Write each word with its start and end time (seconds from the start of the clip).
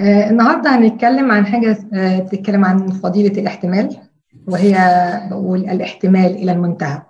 آه 0.00 0.30
النهارده 0.30 0.76
هنتكلم 0.76 1.30
عن 1.30 1.46
حاجة 1.46 1.78
آه 1.94 2.20
بتتكلم 2.20 2.64
عن 2.64 2.88
فضيلة 2.90 3.40
الاحتمال 3.40 3.96
وهي 4.48 4.74
بقول 5.30 5.58
الاحتمال 5.60 6.34
إلى 6.36 6.52
المنتهى. 6.52 7.02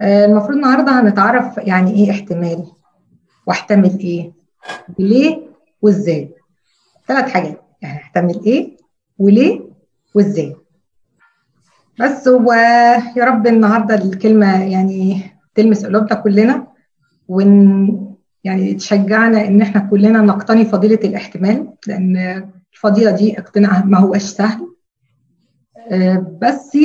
آه 0.00 0.24
المفروض 0.24 0.56
النهارده 0.56 1.00
هنتعرف 1.00 1.58
يعني 1.58 1.90
إيه 1.94 2.10
احتمال 2.10 2.64
واحتمل 3.46 3.98
إيه 3.98 4.32
وليه 4.98 5.48
وإزاي. 5.82 6.34
ثلاث 7.08 7.30
حاجات 7.30 7.62
يعني 7.82 7.96
احتمل 7.98 8.40
إيه 8.46 8.76
وليه 9.18 9.60
وإزاي. 10.14 10.56
بس 12.00 12.28
ويا 12.28 13.24
رب 13.24 13.46
النهارده 13.46 13.94
الكلمة 13.94 14.64
يعني 14.64 15.22
تلمس 15.54 15.86
قلوبنا 15.86 16.14
كلنا 16.14 16.66
ون 17.28 18.07
يعني 18.44 18.74
تشجعنا 18.74 19.46
إن 19.46 19.62
إحنا 19.62 19.80
كلنا 19.80 20.20
نقتني 20.20 20.64
فضيلة 20.64 20.98
الاحتمال 21.04 21.68
لأن 21.86 22.16
الفضيلة 22.72 23.10
دي 23.10 23.38
اقتناع 23.38 23.84
ما 23.84 23.98
هوش 23.98 24.22
سهل. 24.22 24.68
بس 26.42 26.78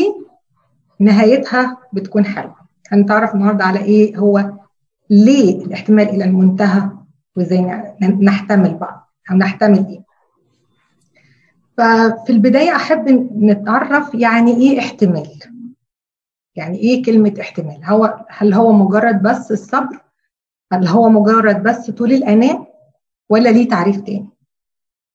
نهايتها 0.99 1.77
بتكون 1.93 2.25
حلوة. 2.25 2.55
هنتعرف 2.91 3.35
النهارده 3.35 3.65
على 3.65 3.79
إيه؟ 3.79 4.17
هو 4.17 4.51
ليه 5.09 5.65
الاحتمال 5.65 6.09
إلى 6.09 6.23
المنتهى؟ 6.23 6.89
وإزاي 7.35 7.83
نحتمل 8.01 8.73
بعض؟ 8.73 9.13
أو 9.31 9.35
نحتمل 9.35 9.85
إيه؟ 9.87 10.03
ففي 11.77 12.29
البداية 12.29 12.75
أحب 12.75 13.09
نتعرف 13.37 14.15
يعني 14.15 14.57
إيه 14.57 14.79
احتمال. 14.79 15.29
يعني 16.55 16.77
إيه 16.77 17.03
كلمة 17.03 17.33
احتمال؟ 17.39 17.79
هو 17.85 18.25
هل 18.29 18.53
هو 18.53 18.73
مجرد 18.73 19.21
بس 19.23 19.51
الصبر؟ 19.51 20.02
هل 20.73 20.87
هو 20.87 21.09
مجرد 21.09 21.63
بس 21.63 21.91
طول 21.91 22.13
الأناة 22.13 22.67
ولا 23.29 23.49
ليه 23.49 23.69
تعريف 23.69 24.01
تاني. 24.01 24.29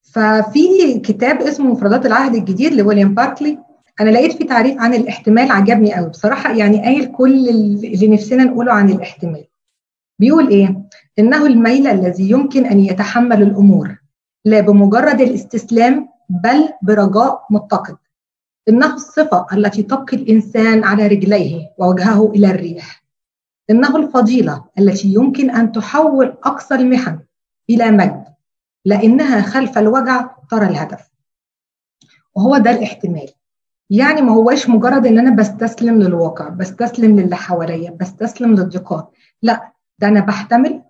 ففي 0.02 0.98
كتاب 0.98 1.42
اسمه 1.42 1.72
مفردات 1.72 2.06
العهد 2.06 2.34
الجديد 2.34 2.72
لويليام 2.72 3.14
باركلي. 3.14 3.58
أنا 4.00 4.10
لقيت 4.10 4.32
فيه 4.32 4.46
تعريف 4.46 4.78
عن 4.78 4.94
الاحتمال 4.94 5.52
عجبني 5.52 5.94
قوي. 5.94 6.08
بصراحة 6.08 6.54
يعني 6.54 6.82
قايل 6.82 7.06
كل 7.12 7.48
اللي 7.48 8.08
نفسنا 8.08 8.44
نقوله 8.44 8.72
عن 8.72 8.90
الاحتمال. 8.90 9.44
بيقول 10.18 10.48
إيه؟ 10.48 10.82
إنه 11.18 11.46
الميل 11.46 11.86
الذي 11.86 12.30
يمكن 12.30 12.66
أن 12.66 12.80
يتحمل 12.80 13.42
الأمور 13.42 13.96
لا 14.44 14.60
بمجرد 14.60 15.20
الاستسلام 15.20 16.08
بل 16.28 16.68
برجاء 16.82 17.46
متقد. 17.50 17.96
إنه 18.68 18.94
الصفة 18.94 19.46
التي 19.52 19.82
تبقي 19.82 20.16
الإنسان 20.16 20.84
على 20.84 21.06
رجليه 21.06 21.60
ووجهه 21.78 22.30
إلى 22.30 22.50
الريح. 22.50 22.97
إنه 23.70 23.96
الفضيلة 23.96 24.64
التي 24.78 25.08
يمكن 25.14 25.50
أن 25.50 25.72
تحول 25.72 26.26
أقصى 26.44 26.74
المحن 26.74 27.18
إلى 27.70 27.90
مجد 27.90 28.24
لأنها 28.84 29.42
خلف 29.42 29.78
الوجع 29.78 30.26
ترى 30.50 30.66
الهدف. 30.66 31.08
وهو 32.34 32.56
ده 32.58 32.70
الاحتمال. 32.70 33.28
يعني 33.90 34.22
ما 34.22 34.32
هواش 34.32 34.68
مجرد 34.68 35.06
إن 35.06 35.18
أنا 35.18 35.30
بستسلم 35.30 36.02
للواقع 36.02 36.48
بستسلم 36.48 37.20
للي 37.20 37.36
حواليا 37.36 37.90
بستسلم 37.90 38.54
للضيقات. 38.54 39.10
لا 39.42 39.72
ده 39.98 40.08
أنا 40.08 40.20
بحتمل 40.20 40.82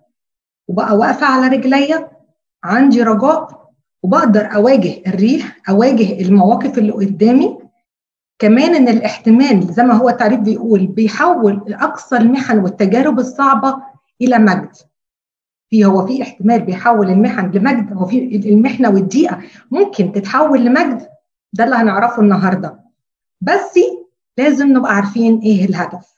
وبقى 0.67 0.95
واقفة 0.97 1.25
على 1.25 1.57
رجليا 1.57 2.09
عندي 2.63 3.03
رجاء 3.03 3.69
وبقدر 4.03 4.55
أواجه 4.55 5.01
الريح 5.07 5.57
أواجه 5.69 6.21
المواقف 6.21 6.77
اللي 6.77 6.91
قدامي 6.91 7.58
كمان 8.39 8.75
إن 8.75 8.87
الاحتمال 8.87 9.73
زي 9.73 9.83
ما 9.83 9.93
هو 9.93 10.09
التعريف 10.09 10.39
بيقول 10.39 10.87
بيحول 10.87 11.73
اقصى 11.73 12.17
المحن 12.17 12.59
والتجارب 12.59 13.19
الصعبة 13.19 13.83
إلى 14.21 14.39
مجد. 14.39 14.71
في 15.69 15.85
هو 15.85 16.07
في 16.07 16.21
احتمال 16.21 16.59
بيحول 16.61 17.09
المحن 17.09 17.51
لمجد 17.51 17.93
هو 17.93 18.05
في 18.05 18.35
المحنة 18.49 18.89
والضيقة 18.89 19.41
ممكن 19.71 20.11
تتحول 20.11 20.65
لمجد. 20.65 21.09
ده 21.53 21.63
اللي 21.63 21.75
هنعرفه 21.75 22.21
النهارده. 22.21 22.79
بس 23.41 23.79
لازم 24.37 24.67
نبقى 24.77 24.95
عارفين 24.95 25.39
إيه 25.39 25.65
الهدف. 25.65 26.15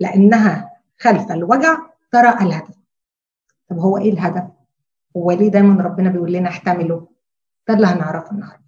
لأنها 0.00 0.70
خلف 1.00 1.32
الوجع 1.32 1.76
ترى 2.12 2.28
الهدف. 2.28 2.74
طب 3.68 3.78
هو 3.78 3.98
إيه 3.98 4.12
الهدف؟ 4.12 4.44
هو 5.16 5.30
ليه 5.32 5.48
دايما 5.50 5.82
ربنا 5.82 6.10
بيقول 6.10 6.32
لنا 6.32 6.48
احتملوا؟ 6.48 7.00
ده 7.68 7.74
اللي 7.74 7.86
هنعرفه 7.86 8.30
النهارده. 8.32 8.66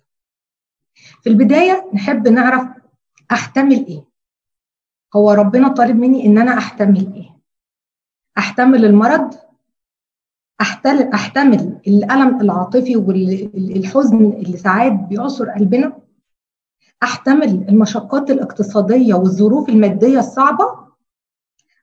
في 1.22 1.28
البداية 1.31 1.91
نحب 1.94 2.28
نعرف 2.28 2.69
أحتمل 3.33 3.87
إيه؟ 3.87 4.05
هو 5.16 5.31
ربنا 5.31 5.69
طالب 5.69 5.97
مني 5.97 6.27
إن 6.27 6.39
أنا 6.39 6.59
أحتمل 6.59 7.12
إيه؟ 7.15 7.28
أحتمل 8.39 8.84
المرض؟ 8.84 9.34
احتمل 10.61 11.03
أحتمل 11.12 11.81
الألم 11.87 12.41
العاطفي 12.41 12.97
والحزن 12.97 14.25
اللي 14.25 14.56
ساعات 14.56 14.93
بيعصر 14.93 15.50
قلبنا؟ 15.50 15.99
أحتمل 17.03 17.69
المشقات 17.69 18.31
الاقتصادية 18.31 19.15
والظروف 19.15 19.69
المادية 19.69 20.19
الصعبة؟ 20.19 20.88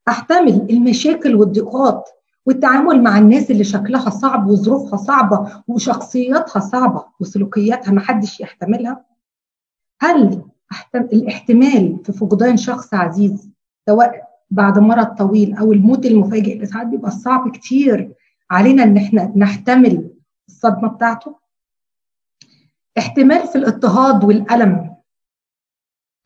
أحتمل 0.08 0.68
المشاكل 0.70 1.36
والضيقات 1.36 2.10
والتعامل 2.46 3.04
مع 3.04 3.18
الناس 3.18 3.52
اللي 3.52 3.64
شكلها 3.64 4.10
صعب 4.10 4.48
وظروفها 4.48 4.98
صعبة 4.98 5.64
وشخصياتها 5.68 6.60
صعبة 6.60 7.06
وسلوكياتها 7.20 7.92
محدش 7.92 8.40
يحتملها؟ 8.40 9.06
هل 10.02 10.42
الاحتمال 10.96 12.00
في 12.06 12.12
فقدان 12.14 12.58
شخص 12.58 12.94
عزيز 12.94 13.50
سواء 13.90 14.28
بعد 14.52 14.80
مرض 14.80 15.06
طويل 15.06 15.54
أو 15.54 15.74
الموت 15.74 16.06
المفاجئ 16.06 16.54
اللي 16.54 16.66
ساعات 16.66 16.88
بيبقى 16.88 17.12
صعب 17.12 17.52
كتير 17.52 18.14
علينا 18.52 18.84
إن 18.84 18.98
إحنا 18.98 19.34
نحتمل 19.36 20.10
الصدمة 20.48 20.88
بتاعته. 20.88 21.36
احتمال 22.98 23.48
في 23.48 23.56
الاضطهاد 23.58 24.24
والألم 24.24 24.96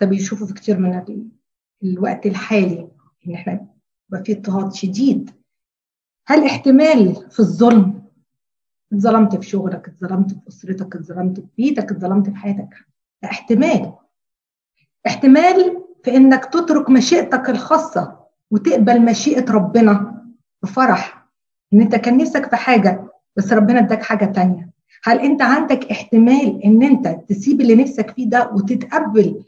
ده 0.01 0.07
بيشوفوا 0.07 0.47
في 0.47 0.53
كتير 0.53 0.77
من 0.79 1.03
الوقت 1.83 2.25
الحالي 2.25 2.87
إن 3.27 3.33
إحنا 3.33 3.67
يبقى 4.09 4.23
في 4.23 4.31
اضطهاد 4.31 4.73
شديد. 4.73 5.31
هل 6.27 6.45
احتمال 6.45 7.15
في 7.31 7.39
الظلم؟ 7.39 8.03
اتظلمت 8.93 9.35
في 9.35 9.45
شغلك 9.49 9.87
اتظلمت 9.87 10.31
في 10.33 10.39
أسرتك 10.47 10.95
اتظلمت 10.95 11.39
في 11.39 11.47
بيتك 11.57 11.91
اتظلمت 11.91 12.29
في 12.29 12.35
حياتك 12.35 12.69
احتمال. 13.23 13.93
احتمال 15.07 15.83
في 16.03 16.17
إنك 16.17 16.45
تترك 16.45 16.89
مشيئتك 16.89 17.49
الخاصة 17.49 18.19
وتقبل 18.51 19.01
مشيئة 19.01 19.51
ربنا 19.51 20.21
بفرح 20.63 21.25
إن 21.73 21.81
أنت 21.81 21.95
كان 21.95 22.17
نفسك 22.17 22.49
في 22.49 22.55
حاجة 22.55 23.03
بس 23.35 23.53
ربنا 23.53 23.79
اداك 23.79 24.03
حاجة 24.03 24.25
تانية. 24.25 24.69
هل 25.03 25.19
أنت 25.19 25.41
عندك 25.41 25.91
احتمال 25.91 26.63
إن 26.63 26.83
أنت 26.83 27.07
تسيب 27.29 27.61
اللي 27.61 27.75
نفسك 27.75 28.11
فيه 28.11 28.29
ده 28.29 28.49
وتتقبل 28.53 29.43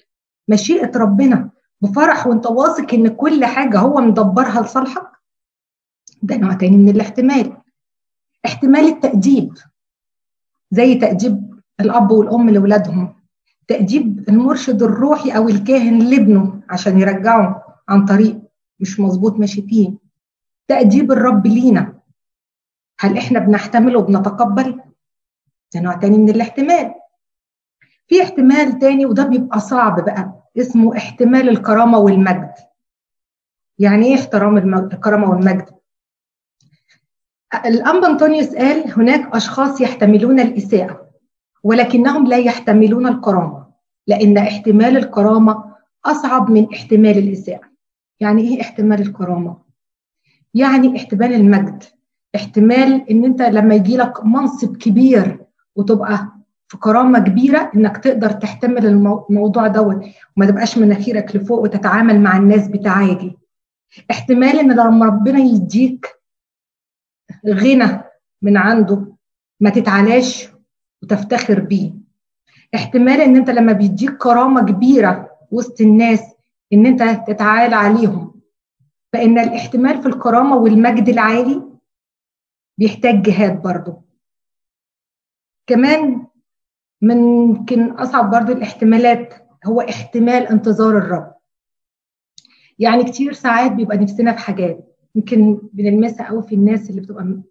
مشيئة 0.47 0.97
ربنا 0.97 1.50
بفرح 1.81 2.28
وأنت 2.28 2.45
واثق 2.47 2.94
إن 2.94 3.07
كل 3.07 3.45
حاجة 3.45 3.79
هو 3.79 4.01
مدبرها 4.01 4.62
لصالحك؟ 4.62 5.07
ده 6.23 6.38
نوع 6.38 6.53
تاني 6.53 6.78
من 6.78 6.89
الاحتمال. 6.89 7.53
احتمال 8.45 8.85
التأديب 8.85 9.57
زي 10.72 10.95
تأديب 10.95 11.59
الأب 11.79 12.12
والأم 12.12 12.50
لأولادهم 12.50 13.13
تأديب 13.76 14.30
المرشد 14.30 14.84
الروحي 14.84 15.32
أو 15.32 15.50
الكاهن 15.50 16.00
لابنه 16.00 16.62
عشان 16.70 17.00
يرجعه 17.00 17.64
عن 17.90 18.06
طريق 18.06 18.42
مش 18.80 19.00
مظبوط 19.00 19.40
ماشي 19.40 19.62
فيه. 19.62 19.92
تأديب 20.68 21.12
الرب 21.12 21.48
لينا. 21.48 21.94
هل 23.00 23.18
إحنا 23.18 23.40
بنحتمل 23.40 23.96
وبنتقبل؟ 23.96 24.80
ده 25.74 25.80
نوع 25.81 25.94
تاني 25.94 26.18
من 26.18 26.30
الاحتمال. 26.30 26.94
في 28.08 28.24
احتمال 28.24 28.80
تاني 28.80 29.06
وده 29.06 29.24
بيبقى 29.24 29.60
صعب 29.60 30.06
بقى 30.06 30.44
اسمه 30.58 30.98
احتمال 30.98 31.50
الكرامة 31.50 31.98
والمجد. 31.98 32.52
يعني 33.80 34.06
إيه 34.06 34.16
احترام 34.16 34.58
الكرامة 34.58 35.30
والمجد؟ 35.30 35.66
الأنبا 37.66 38.08
أنطونيوس 38.08 38.56
قال 38.56 38.92
هناك 38.92 39.36
أشخاص 39.36 39.81
يحتملون 39.81 40.40
الإساءة 40.40 41.10
ولكنهم 41.63 42.28
لا 42.28 42.38
يحتملون 42.38 43.07
الكرامة. 43.07 43.61
لأن 44.12 44.38
احتمال 44.38 44.98
الكرامة 44.98 45.63
أصعب 46.06 46.52
من 46.52 46.68
احتمال 46.74 47.18
الإساءة 47.18 47.72
يعني 48.19 48.42
إيه 48.42 48.62
احتمال 48.62 49.02
الكرامة؟ 49.02 49.58
يعني 50.54 50.98
احتمال 50.98 51.34
المجد. 51.34 51.84
احتمال 52.36 53.10
إن 53.12 53.25
أنت 53.25 53.42
لما 53.42 53.75
يجي 53.75 53.98
لك 53.98 54.25
منصب 54.25 54.78
كبير 54.78 55.46
وتبقى 55.75 56.28
في 56.68 56.78
كرامة 56.78 57.19
كبيرة 57.19 57.72
إنك 57.75 57.98
تقدر 57.98 58.31
تحتمل 58.31 58.86
الموضوع 58.86 59.68
دوت 59.68 60.06
وما 60.38 60.46
تبقاش 60.46 60.78
مناخيرك 60.78 61.36
لفوق 61.36 61.60
وتتعامل 61.60 62.19
مع 62.19 62.38
الناس 62.38 62.68
بتعادي 62.68 63.38
احتمال 64.12 64.60
إن 64.60 64.72
لما 64.72 65.06
ربنا 65.06 65.40
يديك 65.40 66.07
غنى 67.48 68.02
من 68.42 68.57
عنده 68.57 69.16
ما 69.60 69.69
تتعلاش 69.69 70.50
وتفتخر 71.04 71.60
بيه. 71.60 72.00
احتمال 72.75 73.21
إن 73.21 73.35
أنت 73.35 73.50
لما 73.50 73.73
بيديك 73.73 74.18
كرامة 74.18 74.62
كبيرة 74.65 75.38
وسط 75.51 75.81
الناس 75.81 76.21
إن 76.73 76.85
أنت 76.85 77.03
تتعالى 77.27 77.75
عليهم. 77.75 78.41
فإن 79.13 79.39
الاحتمال 79.39 80.01
في 80.01 80.07
الكرامة 80.07 80.56
والمجد 80.57 81.09
العالي 81.09 81.62
بيحتاج 82.77 83.21
جهاد 83.21 83.62
برضه. 83.62 84.01
كمان 85.68 86.27
من 87.01 87.18
يمكن 87.50 87.91
أصعب 87.91 88.31
برضو 88.31 88.51
الاحتمالات 88.51 89.33
هو 89.65 89.81
احتمال 89.81 90.47
انتظار 90.47 90.97
الرب. 90.97 91.33
يعني 92.79 93.03
كتير 93.03 93.33
ساعات 93.33 93.71
بيبقى 93.71 93.97
نفسنا 93.97 94.31
في 94.31 94.39
حاجات 94.39 94.97
يمكن 95.15 95.62
بنلمسها 95.73 96.27
قوي 96.27 96.44
في 96.44 96.56
الناس 96.56 96.89
اللي 96.89 97.01
بتبقى 97.01 97.41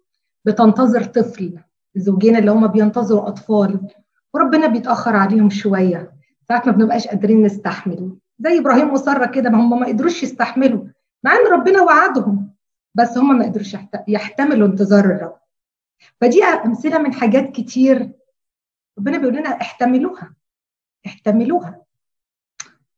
بتنتظر 0.45 1.03
طفل 1.03 1.59
الزوجين 1.95 2.35
اللي 2.35 2.51
هم 2.51 2.67
بينتظروا 2.67 3.27
أطفال. 3.27 3.87
وربنا 4.33 4.67
بيتأخر 4.67 5.15
عليهم 5.15 5.49
شوية 5.49 6.11
ساعات 6.47 6.67
ما 6.67 6.71
بنبقاش 6.73 7.07
قادرين 7.07 7.43
نستحمل 7.43 8.17
زي 8.39 8.59
إبراهيم 8.59 8.93
وسارة 8.93 9.25
كده 9.25 9.49
ما 9.49 9.57
هم 9.57 9.79
ما 9.79 9.87
قدروش 9.87 10.23
يستحملوا 10.23 10.85
مع 11.23 11.31
إن 11.31 11.51
ربنا 11.53 11.81
وعدهم 11.81 12.53
بس 12.95 13.17
هم 13.17 13.37
ما 13.37 13.45
قدروش 13.45 13.75
يحتملوا 14.07 14.67
انتظار 14.67 15.05
الرب. 15.05 15.35
فدي 16.21 16.43
أمثلة 16.43 16.97
من 16.97 17.13
حاجات 17.13 17.51
كتير 17.51 18.11
ربنا 18.97 19.17
بيقول 19.17 19.35
لنا 19.35 19.49
احتملوها 19.61 20.33
احتملوها. 21.05 21.81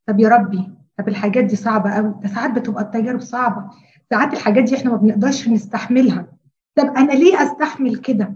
طب 0.05 0.19
يا 0.19 0.29
ربي 0.29 0.71
طب 0.97 1.07
الحاجات 1.07 1.43
دي 1.43 1.55
صعبة 1.55 1.93
قوي 1.93 2.15
ده 2.21 2.27
ساعات 2.29 2.51
بتبقى 2.51 2.83
التجارب 2.83 3.21
صعبة 3.21 3.69
ساعات 4.09 4.33
الحاجات 4.33 4.63
دي 4.63 4.75
إحنا 4.77 4.91
ما 4.91 4.97
بنقدرش 4.97 5.47
نستحملها. 5.47 6.27
طب 6.75 6.85
أنا 6.85 7.11
ليه 7.11 7.43
أستحمل 7.43 7.95
كده؟ 7.95 8.33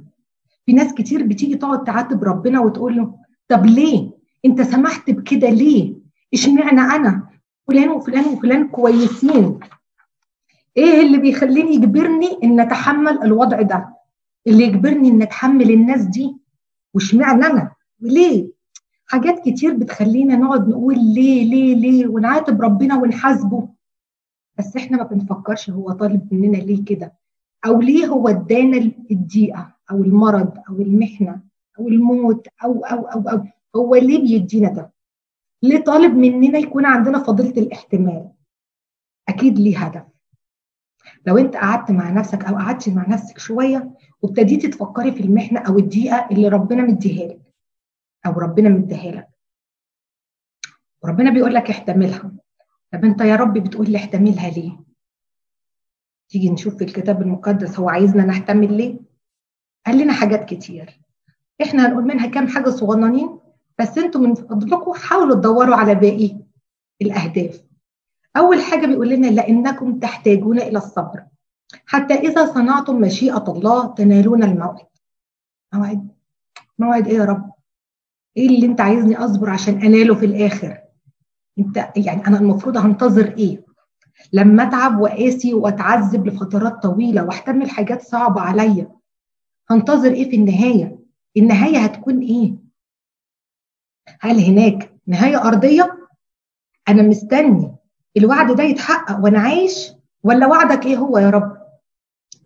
في 0.67 0.73
ناس 0.73 0.93
كتير 0.93 1.23
بتيجي 1.27 1.55
تقعد 1.55 1.83
تعاتب 1.83 2.23
ربنا 2.23 2.59
وتقول 2.59 2.97
له 2.97 3.15
طب 3.47 3.65
ليه؟ 3.65 4.11
انت 4.45 4.61
سمحت 4.61 5.09
بكده 5.09 5.49
ليه؟ 5.49 5.95
اشمعنى 6.33 6.81
أنا؟ 6.81 7.27
فلان 7.67 7.89
وفلان 7.89 8.25
وفلان 8.25 8.67
كويسين. 8.67 9.59
إيه 10.77 11.01
اللي 11.01 11.17
بيخليني 11.17 11.75
يجبرني 11.75 12.37
إن 12.43 12.59
اتحمل 12.59 13.23
الوضع 13.23 13.61
ده؟ 13.61 13.95
اللي 14.47 14.63
يجبرني 14.63 15.09
إن 15.09 15.21
اتحمل 15.21 15.71
الناس 15.71 16.01
دي؟ 16.05 16.37
واشمعنى 16.93 17.45
أنا؟ 17.45 17.71
وليه؟ 18.01 18.51
حاجات 19.05 19.39
كتير 19.49 19.73
بتخلينا 19.73 20.35
نقعد 20.35 20.69
نقول 20.69 20.95
ليه 20.99 21.49
ليه 21.49 21.75
ليه؟ 21.75 22.07
ونعاتب 22.07 22.61
ربنا 22.61 22.95
ونحاسبه. 22.97 23.69
بس 24.57 24.75
إحنا 24.75 24.97
ما 24.97 25.03
بنفكرش 25.03 25.69
هو 25.69 25.91
طالب 25.91 26.33
مننا 26.33 26.57
ليه 26.57 26.85
كده؟ 26.85 27.13
أو 27.65 27.81
ليه 27.81 28.05
هو 28.07 28.27
ادانا 28.27 28.91
الضيقه 29.11 29.76
أو 29.91 30.03
المرض 30.03 30.57
أو 30.69 30.75
المحنة 30.81 31.41
أو 31.79 31.87
الموت 31.87 32.47
أو 32.63 32.85
أو 32.85 33.05
أو 33.05 33.29
أو. 33.29 33.43
هو 33.75 33.95
ليه 33.95 34.21
بيدينا 34.21 34.69
ده؟ 34.69 34.91
ليه 35.63 35.83
طالب 35.83 36.15
مننا 36.15 36.59
يكون 36.59 36.85
عندنا 36.85 37.23
فضيلة 37.23 37.61
الاحتمال؟ 37.61 38.29
أكيد 39.29 39.59
ليه 39.59 39.77
هدف. 39.77 40.03
لو 41.27 41.37
أنت 41.37 41.55
قعدت 41.55 41.91
مع 41.91 42.09
نفسك 42.09 42.45
أو 42.45 42.55
قعدت 42.55 42.89
مع 42.89 43.07
نفسك 43.07 43.37
شوية 43.37 43.91
وابتديتي 44.21 44.67
تفكري 44.67 45.11
في 45.11 45.19
المحنة 45.21 45.59
أو 45.59 45.77
الضيقه 45.77 46.27
اللي 46.31 46.47
ربنا 46.47 46.83
مديها 46.83 47.27
لك 47.27 47.53
أو 48.25 48.31
ربنا 48.31 48.69
مديها 48.69 49.11
لك. 49.11 49.27
وربنا 51.03 51.31
بيقول 51.31 51.53
لك 51.53 51.69
احتملها. 51.69 52.31
طب 52.93 53.05
أنت 53.05 53.21
يا 53.21 53.35
رب 53.35 53.53
بتقول 53.53 53.89
لي 53.89 53.97
احتملها 53.97 54.49
ليه؟ 54.49 54.79
تيجي 56.29 56.49
نشوف 56.49 56.75
في 56.77 56.83
الكتاب 56.83 57.21
المقدس 57.21 57.79
هو 57.79 57.89
عايزنا 57.89 58.25
نحتمل 58.25 58.73
ليه؟ 58.77 59.06
قال 59.87 59.97
لنا 59.97 60.13
حاجات 60.13 60.45
كتير. 60.45 60.99
إحنا 61.61 61.87
هنقول 61.87 62.03
منها 62.03 62.27
كام 62.27 62.47
حاجة 62.47 62.69
صغننين 62.69 63.39
بس 63.79 63.97
أنتوا 63.97 64.21
من 64.21 64.35
فضلكم 64.35 64.93
حاولوا 64.93 65.35
تدوروا 65.35 65.75
على 65.75 65.95
باقي 65.95 66.37
الأهداف. 67.01 67.63
أول 68.37 68.61
حاجة 68.61 68.85
بيقول 68.85 69.09
لنا 69.09 69.27
لأنكم 69.27 69.99
تحتاجون 69.99 70.59
إلى 70.59 70.77
الصبر. 70.77 71.23
حتى 71.85 72.13
إذا 72.13 72.53
صنعتم 72.53 73.01
مشيئة 73.01 73.43
الله 73.47 73.93
تنالون 73.93 74.43
الموعد. 74.43 74.85
موعد. 75.73 76.07
موعد 76.79 77.07
إيه 77.07 77.17
يا 77.17 77.25
رب؟ 77.25 77.51
إيه 78.37 78.47
اللي 78.47 78.65
أنت 78.65 78.81
عايزني 78.81 79.17
أصبر 79.17 79.49
عشان 79.49 79.73
أناله 79.81 80.15
في 80.15 80.25
الآخر؟ 80.25 80.77
أنت 81.59 81.77
يعني 81.95 82.27
أنا 82.27 82.37
المفروض 82.39 82.77
هنتظر 82.77 83.35
إيه؟ 83.37 83.65
لما 84.33 84.63
أتعب 84.63 84.99
وقاسي 85.01 85.53
وأتعذب 85.53 86.27
لفترات 86.27 86.83
طويلة 86.83 87.25
واحتمل 87.25 87.69
حاجات 87.69 88.01
صعبة 88.01 88.41
عليا. 88.41 88.96
هنتظر 89.69 90.11
إيه 90.11 90.29
في 90.29 90.35
النهاية؟ 90.35 90.99
النهاية 91.37 91.77
هتكون 91.77 92.19
إيه؟ 92.19 92.53
هل 94.19 94.39
هناك 94.39 94.93
نهاية 95.07 95.47
أرضية؟ 95.47 95.97
أنا 96.89 97.01
مستني 97.03 97.75
الوعد 98.17 98.55
ده 98.55 98.63
يتحقق 98.63 99.23
وأنا 99.23 99.39
عايش 99.39 99.91
ولا 100.23 100.47
وعدك 100.47 100.85
إيه 100.85 100.97
هو 100.97 101.17
يا 101.17 101.29
رب؟ 101.29 101.57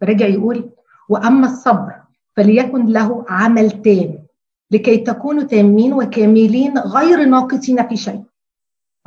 فرجع 0.02 0.26
يقول 0.26 0.70
وأما 1.10 1.48
الصبر 1.48 1.94
فليكن 2.36 2.86
له 2.86 3.26
عمل 3.30 3.72
تام 3.82 4.26
لكي 4.72 4.98
تكونوا 4.98 5.44
تامين 5.44 5.94
وكاملين 5.94 6.78
غير 6.78 7.26
ناقصين 7.26 7.88
في 7.88 7.98
شيء. 7.98 8.24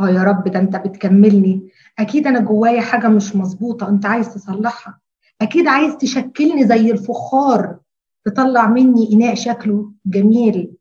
آه 0.01 0.09
يا 0.09 0.23
رب 0.23 0.49
ده 0.49 0.59
أنت 0.61 0.77
بتكملني. 0.77 1.69
أكيد 1.99 2.27
أنا 2.27 2.41
جوايا 2.41 2.81
حاجة 2.81 3.09
مش 3.09 3.37
مظبوطة 3.37 3.89
أنت 3.89 4.07
عايز 4.07 4.35
تصلحها. 4.35 5.01
أكيد 5.41 5.67
عايز 5.69 5.97
تشكلني 5.97 6.67
زي 6.67 6.91
الفخار. 6.91 7.79
تطلع 8.25 8.67
مني 8.69 9.13
إناء 9.13 9.35
شكله 9.35 9.93
جميل. 10.07 10.77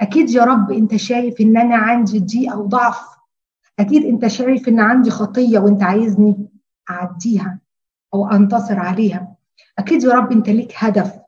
أكيد 0.00 0.30
يا 0.30 0.44
رب 0.44 0.72
أنت 0.72 0.96
شايف 0.96 1.40
إن 1.40 1.56
أنا 1.56 1.76
عندي 1.76 2.18
ضيقه 2.18 2.58
وضعف 2.58 3.00
أكيد 3.78 4.04
أنت 4.04 4.26
شايف 4.26 4.68
إن 4.68 4.80
عندي 4.80 5.10
خطية 5.10 5.58
وأنت 5.58 5.82
عايزني 5.82 6.48
أعديها 6.90 7.58
أو 8.14 8.30
أنتصر 8.30 8.78
عليها. 8.78 9.34
أكيد 9.78 10.02
يا 10.02 10.12
رب 10.14 10.32
أنت 10.32 10.48
ليك 10.48 10.72
هدف 10.76 11.18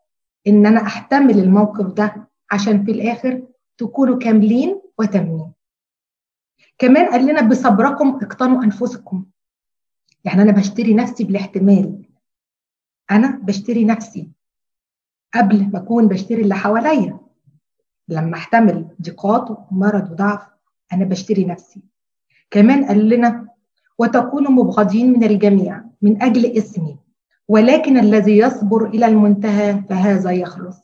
إن 0.46 0.66
أنا 0.66 0.82
احتمل 0.82 1.38
الموقف 1.38 1.86
ده 1.92 2.28
عشان 2.50 2.84
في 2.84 2.90
الآخر 2.90 3.42
تكونوا 3.78 4.18
كاملين 4.18 4.80
وتامين 4.98 5.52
كمان 6.78 7.06
قال 7.10 7.26
لنا 7.26 7.40
بصبركم 7.40 8.08
اقتنوا 8.22 8.64
أنفسكم. 8.64 9.24
يعني 10.24 10.42
أنا 10.42 10.52
بشتري 10.52 10.94
نفسي 10.94 11.24
بالاحتمال. 11.24 12.02
أنا 13.10 13.40
بشتري 13.42 13.84
نفسي. 13.84 14.30
قبل 15.34 15.70
ما 15.72 15.78
أكون 15.78 16.08
بشتري 16.08 16.42
اللي 16.42 16.54
حواليا. 16.54 17.18
لما 18.08 18.36
احتمل 18.36 18.86
ضيقات 19.02 19.50
ومرض 19.72 20.10
وضعف 20.10 20.42
أنا 20.92 21.04
بشتري 21.04 21.44
نفسي. 21.44 21.82
كمان 22.50 22.84
قال 22.84 23.08
لنا 23.08 23.48
وتكونوا 23.98 24.50
مبغضين 24.50 25.12
من 25.12 25.24
الجميع 25.24 25.84
من 26.02 26.22
أجل 26.22 26.46
اسمي 26.46 26.98
ولكن 27.48 27.98
الذي 27.98 28.38
يصبر 28.38 28.86
إلى 28.86 29.06
المنتهى 29.06 29.82
فهذا 29.88 30.30
يخلص. 30.30 30.76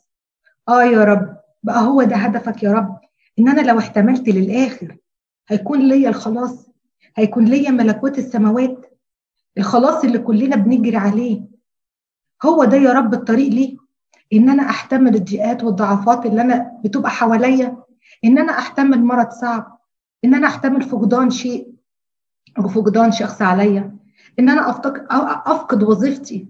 آه 0.69 0.83
يا 0.83 1.03
رب 1.03 1.37
بقى 1.63 1.81
هو 1.85 2.03
ده 2.03 2.15
هدفك 2.15 2.63
يا 2.63 2.71
رب 2.71 2.99
إن 3.39 3.49
أنا 3.49 3.61
لو 3.61 3.79
احتملت 3.79 4.29
للآخر 4.29 4.97
هيكون 5.47 5.79
ليا 5.89 6.09
الخلاص 6.09 6.69
هيكون 7.15 7.45
ليا 7.45 7.71
ملكوت 7.71 8.17
السماوات 8.17 8.85
الخلاص 9.57 10.03
اللي 10.03 10.17
كلنا 10.19 10.55
بنجري 10.55 10.97
عليه. 10.97 11.41
هو 12.45 12.63
ده 12.63 12.77
يا 12.77 12.93
رب 12.93 13.13
الطريق 13.13 13.49
ليه 13.49 13.77
إن 14.33 14.49
أنا 14.49 14.63
احتمل 14.69 15.15
الضيقات 15.15 15.63
والضعفات 15.63 16.25
اللي 16.25 16.41
أنا 16.41 16.71
بتبقى 16.83 17.11
حواليا 17.11 17.77
إن 18.25 18.37
أنا 18.37 18.51
احتمل 18.59 19.03
مرض 19.05 19.29
صعب 19.29 19.77
إن 20.25 20.33
أنا 20.35 20.47
احتمل 20.47 20.81
فقدان 20.81 21.29
شيء 21.29 21.67
أو 22.59 22.67
فقدان 22.67 23.11
شخص 23.11 23.41
عليا 23.41 23.95
إن 24.39 24.49
أنا 24.49 24.69
أفقد 25.47 25.83
وظيفتي 25.83 26.47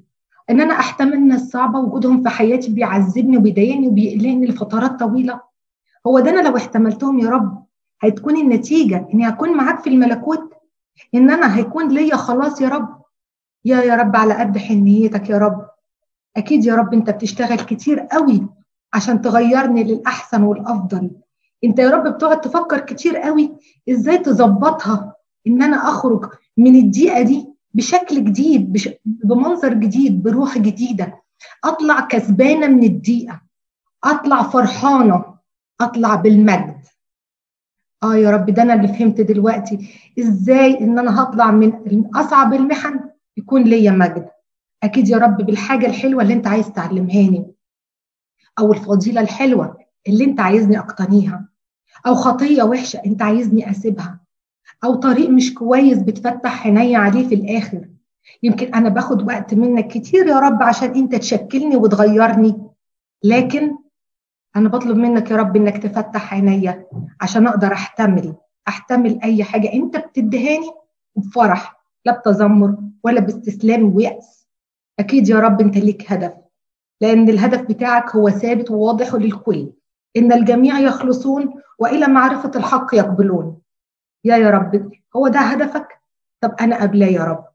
إن 0.50 0.62
أنا 0.62 0.74
احتمل 0.80 1.14
الناس 1.14 1.50
صعبة 1.50 1.80
وجودهم 1.80 2.24
في 2.24 2.30
حياتي 2.30 2.72
بيعذبني 2.72 3.38
وبيضايقني 3.38 3.88
وبيقلقني 3.88 4.46
لفترات 4.46 5.00
طويلة. 5.00 5.40
هو 6.08 6.20
ده 6.20 6.30
أنا 6.30 6.48
لو 6.50 6.58
احتملتهم 6.58 7.20
يا 7.20 7.30
رب 7.30 7.66
هتكون 8.04 8.38
النتيجة 8.38 9.08
إني 9.14 9.30
هكون 9.30 9.58
معاك 9.58 9.80
في 9.80 9.90
الملكوت 9.90 10.54
إن 11.16 11.30
أنا 11.30 11.58
هيكون 11.58 11.88
ليا 11.88 12.16
خلاص 12.16 12.62
يا 12.62 12.70
رب. 12.70 13.02
يا 13.66 13.82
يا 13.82 13.96
رب 13.96 14.16
على 14.16 14.34
قد 14.34 14.58
حنيتك 14.58 15.30
يا 15.30 15.38
رب. 15.38 15.66
أكيد 16.38 16.66
يا 16.66 16.76
رب 16.76 16.94
أنت 16.94 17.10
بتشتغل 17.10 17.60
كتير 17.60 18.00
قوي 18.00 18.48
عشان 18.94 19.22
تغيرني 19.22 19.84
للأحسن 19.84 20.44
والأفضل. 20.44 21.12
أنت 21.64 21.80
يا 21.80 21.90
رب 21.90 22.14
بتقعد 22.14 22.42
تفكر 22.42 22.80
كتير 22.80 23.18
قوي 23.18 23.52
إزاي 23.90 24.18
تظبطها 24.18 25.16
إن 25.48 25.62
أنا 25.62 25.78
أخرج 25.78 26.26
من 26.58 26.76
الضيقة 26.76 27.22
دي 27.22 27.48
بشكل 27.74 28.24
جديد 28.24 28.74
بش... 28.74 28.90
بمنظر 29.06 29.74
جديد 29.74 30.24
بروح 30.24 30.58
جديدة. 30.58 31.22
أطلع 31.64 32.00
كسبانة 32.00 32.68
من 32.68 32.84
الضيقة. 32.84 33.42
أطلع 34.04 34.44
فرحانة. 34.44 35.26
أطلع 35.82 36.16
بالمجد. 36.16 36.78
آه 38.04 38.16
يا 38.16 38.32
رب 38.32 38.46
ده 38.50 38.62
أنا 38.64 38.74
اللي 38.74 38.88
فهمت 38.88 39.22
دلوقتي 39.22 39.90
إزاي 40.20 40.80
إن 40.82 41.00
أنا 41.00 41.24
هطلع 41.24 41.52
من 41.52 42.04
أصعب 42.16 42.54
المحن 42.54 43.00
يكون 43.38 43.64
ليا 43.64 43.92
مجد. 43.92 44.30
أكيد 44.84 45.10
يا 45.10 45.18
رب 45.18 45.38
بالحاجة 45.38 45.86
الحلوة 45.86 46.24
اللي 46.24 46.34
أنت 46.34 46.48
عايز 46.48 46.72
تعلمهاني 46.72 47.46
أو 48.60 48.74
الفضيلة 48.74 49.22
الحلوة 49.22 49.78
اللي 50.08 50.24
أنت 50.26 50.40
عايزني 50.40 50.80
أقتنيها 50.80 51.46
أو 52.08 52.16
خطية 52.16 52.64
وحشة 52.64 53.02
أنت 53.06 53.22
عايزني 53.22 53.72
أسيبها 53.72 54.20
أو 54.84 54.96
طريق 54.96 55.30
مش 55.30 55.54
كويس 55.54 55.98
بتفتح 55.98 56.66
عيني 56.68 56.96
عليه 56.96 57.28
في 57.28 57.36
الآخر. 57.36 57.88
يمكن 58.44 58.74
أنا 58.74 58.90
باخد 58.90 59.28
وقت 59.28 59.54
منك 59.54 59.88
كتير 59.88 60.28
يا 60.28 60.40
رب 60.40 60.64
عشان 60.64 60.90
أنت 60.96 61.16
تشكلني 61.16 61.76
وتغيرني 61.76 62.62
لكن 63.24 63.78
أنا 64.56 64.70
بطلب 64.70 64.98
منك 64.98 65.32
يا 65.32 65.36
رب 65.36 65.56
إنك 65.56 65.78
تفتح 65.78 66.34
عينيا 66.34 66.86
عشان 67.22 67.48
أقدر 67.48 67.74
أحتمل 67.74 68.36
أحتمل 68.68 69.20
أي 69.24 69.44
حاجة 69.44 69.74
أنت 69.74 69.98
بتدهاني 69.98 70.72
بفرح 71.16 71.82
لا 72.06 72.20
بتذمر 72.20 72.76
ولا 73.04 73.20
باستسلام 73.22 73.96
ويأس. 73.96 74.37
أكيد 75.00 75.30
يا 75.30 75.40
رب 75.40 75.62
أنت 75.62 75.78
ليك 75.78 76.12
هدف 76.12 76.34
لأن 77.02 77.30
الهدف 77.30 77.62
بتاعك 77.62 78.16
هو 78.16 78.30
ثابت 78.30 78.72
وواضح 78.72 79.14
للكل 79.14 79.72
إن 80.18 80.34
الجميع 80.34 80.80
يخلصون 80.80 81.54
وإلى 81.80 82.08
معرفة 82.08 82.52
الحق 82.56 82.96
يقبلون. 82.96 83.58
يا 84.24 84.38
يا 84.38 84.50
رب 84.50 84.92
هو 85.16 85.28
ده 85.28 85.40
هدفك؟ 85.40 85.88
طب 86.42 86.56
أنا 86.62 86.82
قبلاه 86.82 87.08
يا 87.08 87.24
رب. 87.24 87.46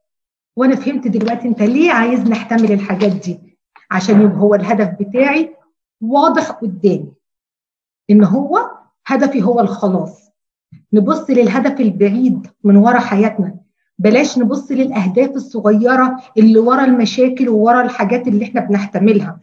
وأنا 0.57 0.77
فهمت 0.77 1.09
دلوقتي 1.09 1.49
أنت 1.49 1.63
ليه 1.63 1.93
عايز 1.93 2.21
نحتمل 2.21 2.73
الحاجات 2.73 3.13
دي؟ 3.13 3.59
عشان 3.91 4.23
يبقى 4.23 4.39
هو 4.39 4.55
الهدف 4.55 4.89
بتاعي 5.01 5.57
واضح 6.01 6.51
قدامي 6.51 7.13
إن 8.11 8.25
هو 8.25 8.71
هدفي 9.07 9.43
هو 9.43 9.61
الخلاص. 9.61 10.31
نبص 10.93 11.31
للهدف 11.31 11.81
البعيد 11.81 12.47
من 12.65 12.77
ورا 12.77 12.99
حياتنا. 12.99 13.62
بلاش 14.03 14.39
نبص 14.39 14.71
للأهداف 14.73 15.31
الصغيرة 15.31 16.23
اللي 16.39 16.59
ورا 16.59 16.85
المشاكل 16.85 17.49
وورا 17.49 17.83
الحاجات 17.83 18.29
اللي 18.29 18.45
إحنا 18.45 18.61
بنحتملها. 18.61 19.41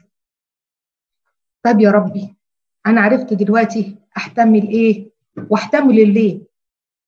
طب 1.64 1.80
يا 1.80 1.92
ربي 1.92 2.36
أنا 2.86 3.02
عرفت 3.02 3.34
دلوقتي 3.34 3.96
أحتمل 4.18 4.68
إيه 4.68 5.10
وأحتمل 5.50 6.14
ليه 6.14 6.42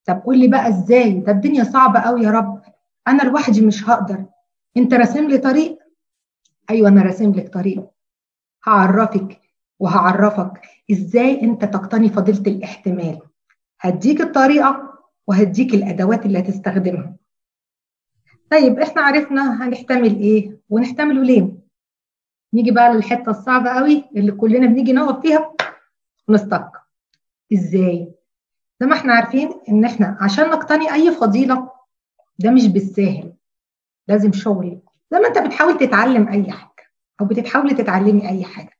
طب 0.06 0.22
قول 0.26 0.40
لي 0.40 0.48
بقى 0.48 0.68
إزاي؟ 0.70 1.12
ده 1.14 1.32
الدنيا 1.32 1.64
صعبة 1.64 2.00
قوي 2.00 2.22
يا 2.24 2.32
رب. 2.32 2.62
أنا 3.08 3.22
لوحدي 3.24 3.62
مش 3.62 3.90
هقدر. 3.90 4.26
أنت 4.78 4.94
راسم 4.94 5.28
لي 5.28 5.38
طريق؟ 5.38 5.78
أيوه 6.70 6.90
أنا 6.90 7.02
راسم 7.02 7.32
لك 7.32 7.54
طريق. 7.54 7.88
هعرفك 8.68 9.42
وهعرفك 9.80 10.62
إزاي 10.92 11.42
أنت 11.42 11.66
تقتني 11.66 12.10
فضيلة 12.10 12.42
الاحتمال. 12.48 13.20
هديك 13.80 14.22
الطريقة 14.22 14.94
وهديك 15.28 15.74
الأدوات 15.74 16.26
اللي 16.26 16.40
هتستخدمها. 16.40 17.16
طيب 18.52 18.80
إحنا 18.80 19.02
عرفنا 19.02 19.64
هنحتمل 19.68 20.20
إيه 20.20 20.58
ونحتمله 20.70 21.24
ليه. 21.24 21.52
نيجي 22.54 22.72
بقى 22.72 22.94
للحتة 22.94 23.30
الصعبة 23.30 23.70
قوي 23.70 24.04
اللي 24.16 24.32
كلنا 24.32 24.68
بنيجي 24.68 24.94
نقف 24.94 25.22
فيها 25.22 25.54
ونستق 26.28 26.72
إزاي؟ 27.54 28.12
زي 28.82 28.88
ما 28.88 28.96
إحنا 28.96 29.14
عارفين 29.14 29.50
إن 29.70 29.86
إحنا 29.86 30.18
عشان 30.22 30.50
نقتني 30.50 30.94
أي 30.94 31.12
فضيلة 31.12 31.70
ده 32.40 32.52
مش 32.52 32.68
بالساهل. 32.68 33.34
لازم 34.08 34.32
شغل. 34.32 34.82
زي 35.12 35.20
ما 35.20 35.28
أنت 35.28 35.38
بتحاول 35.38 35.78
تتعلم 35.78 36.28
أي 36.28 36.52
حاجة 36.52 36.72
أو 37.22 37.26
بتحاولي 37.26 37.74
تتعلمي 37.74 38.30
أي 38.30 38.44
حاجة. 38.44 38.78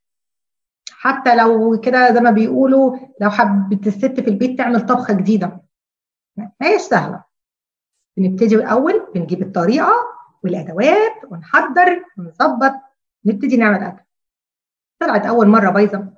حتى 0.92 1.36
لو 1.36 1.80
كده 1.80 2.14
زي 2.14 2.20
ما 2.20 2.32
بيقولوا 2.32 2.98
لو 3.22 3.30
حبت 3.30 3.88
الست 3.88 4.20
في 4.20 4.28
البيت 4.28 4.58
تعمل 4.58 4.86
طبخة 4.86 5.14
جديدة. 5.14 5.62
ما 6.38 6.52
هيش 6.62 6.82
سهلة. 6.82 7.24
بنبتدي 8.18 8.56
الأول 8.56 9.08
بنجيب 9.16 9.42
الطريقة 9.42 9.94
والأدوات 10.44 11.14
ونحضر 11.28 12.06
ونظبط 12.18 12.74
نبتدي 13.26 13.58
نعمل 13.58 13.84
أكل. 13.84 14.04
طلعت 15.00 15.26
أول 15.26 15.48
مرة 15.48 15.70
بايظة. 15.70 16.14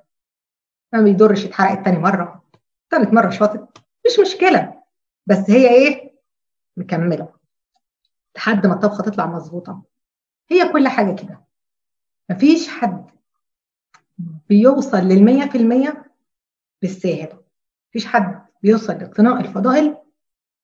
ما 0.92 1.02
بيضرش 1.02 1.44
اتحرقت 1.44 1.84
تاني 1.84 1.98
مرة. 1.98 2.44
ثالث 2.90 3.12
مرة 3.12 3.30
شاطت. 3.30 3.78
مش 4.06 4.18
مشكلة. 4.20 4.82
بس 5.26 5.50
هي 5.50 5.68
إيه؟ 5.68 6.14
مكملة. 6.76 7.28
لحد 8.36 8.66
ما 8.66 8.74
الطبخة 8.74 9.02
تطلع 9.02 9.26
مظبوطة. 9.26 9.82
هي 10.50 10.72
كل 10.72 10.88
حاجة 10.88 11.14
كده. 11.16 11.44
مفيش 12.30 12.68
حد 12.68 13.10
بيوصل 14.48 14.98
للمية 14.98 15.48
في 15.48 15.58
المية 15.58 16.12
بالساهل. 16.82 17.38
مفيش 17.90 18.06
حد 18.06 18.46
بيوصل 18.62 18.92
لاقتناء 18.92 19.40
الفضائل 19.40 19.96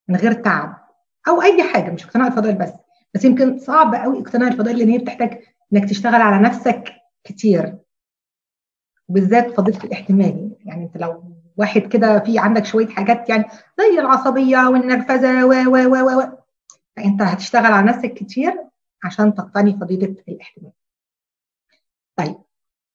من 0.07 0.15
غير 0.15 0.33
تعب. 0.33 0.80
أو 1.27 1.41
أي 1.41 1.63
حاجة 1.73 1.91
مش 1.91 2.05
اقتناء 2.05 2.27
الفضائل 2.27 2.55
بس 2.55 2.69
بس 3.13 3.25
يمكن 3.25 3.59
صعب 3.59 3.95
قوي 3.95 4.19
اقتناء 4.19 4.51
الفضائل 4.51 4.77
لأن 4.77 4.89
هي 4.89 4.97
بتحتاج 4.97 5.39
إنك 5.73 5.89
تشتغل 5.89 6.21
على 6.21 6.43
نفسك 6.47 6.83
كتير 7.23 7.77
وبالذات 9.09 9.51
فضيلة 9.51 9.83
الاحتمال 9.83 10.51
يعني 10.65 10.83
أنت 10.83 10.97
لو 10.97 11.23
واحد 11.57 11.81
كده 11.81 12.19
في 12.19 12.39
عندك 12.39 12.65
شوية 12.65 12.87
حاجات 12.87 13.29
يعني 13.29 13.45
زي 13.79 13.99
العصبية 13.99 14.67
والنرفزة 14.69 15.45
و 15.45 15.49
و 15.49 15.75
و 15.75 16.19
و 16.21 16.23
فأنت 16.97 17.21
هتشتغل 17.21 17.65
على 17.73 17.87
نفسك 17.87 18.13
كتير 18.13 18.53
عشان 19.03 19.33
تقتني 19.35 19.73
فضيلة 19.73 20.15
الاحتمال. 20.29 20.71
طيب 22.15 22.35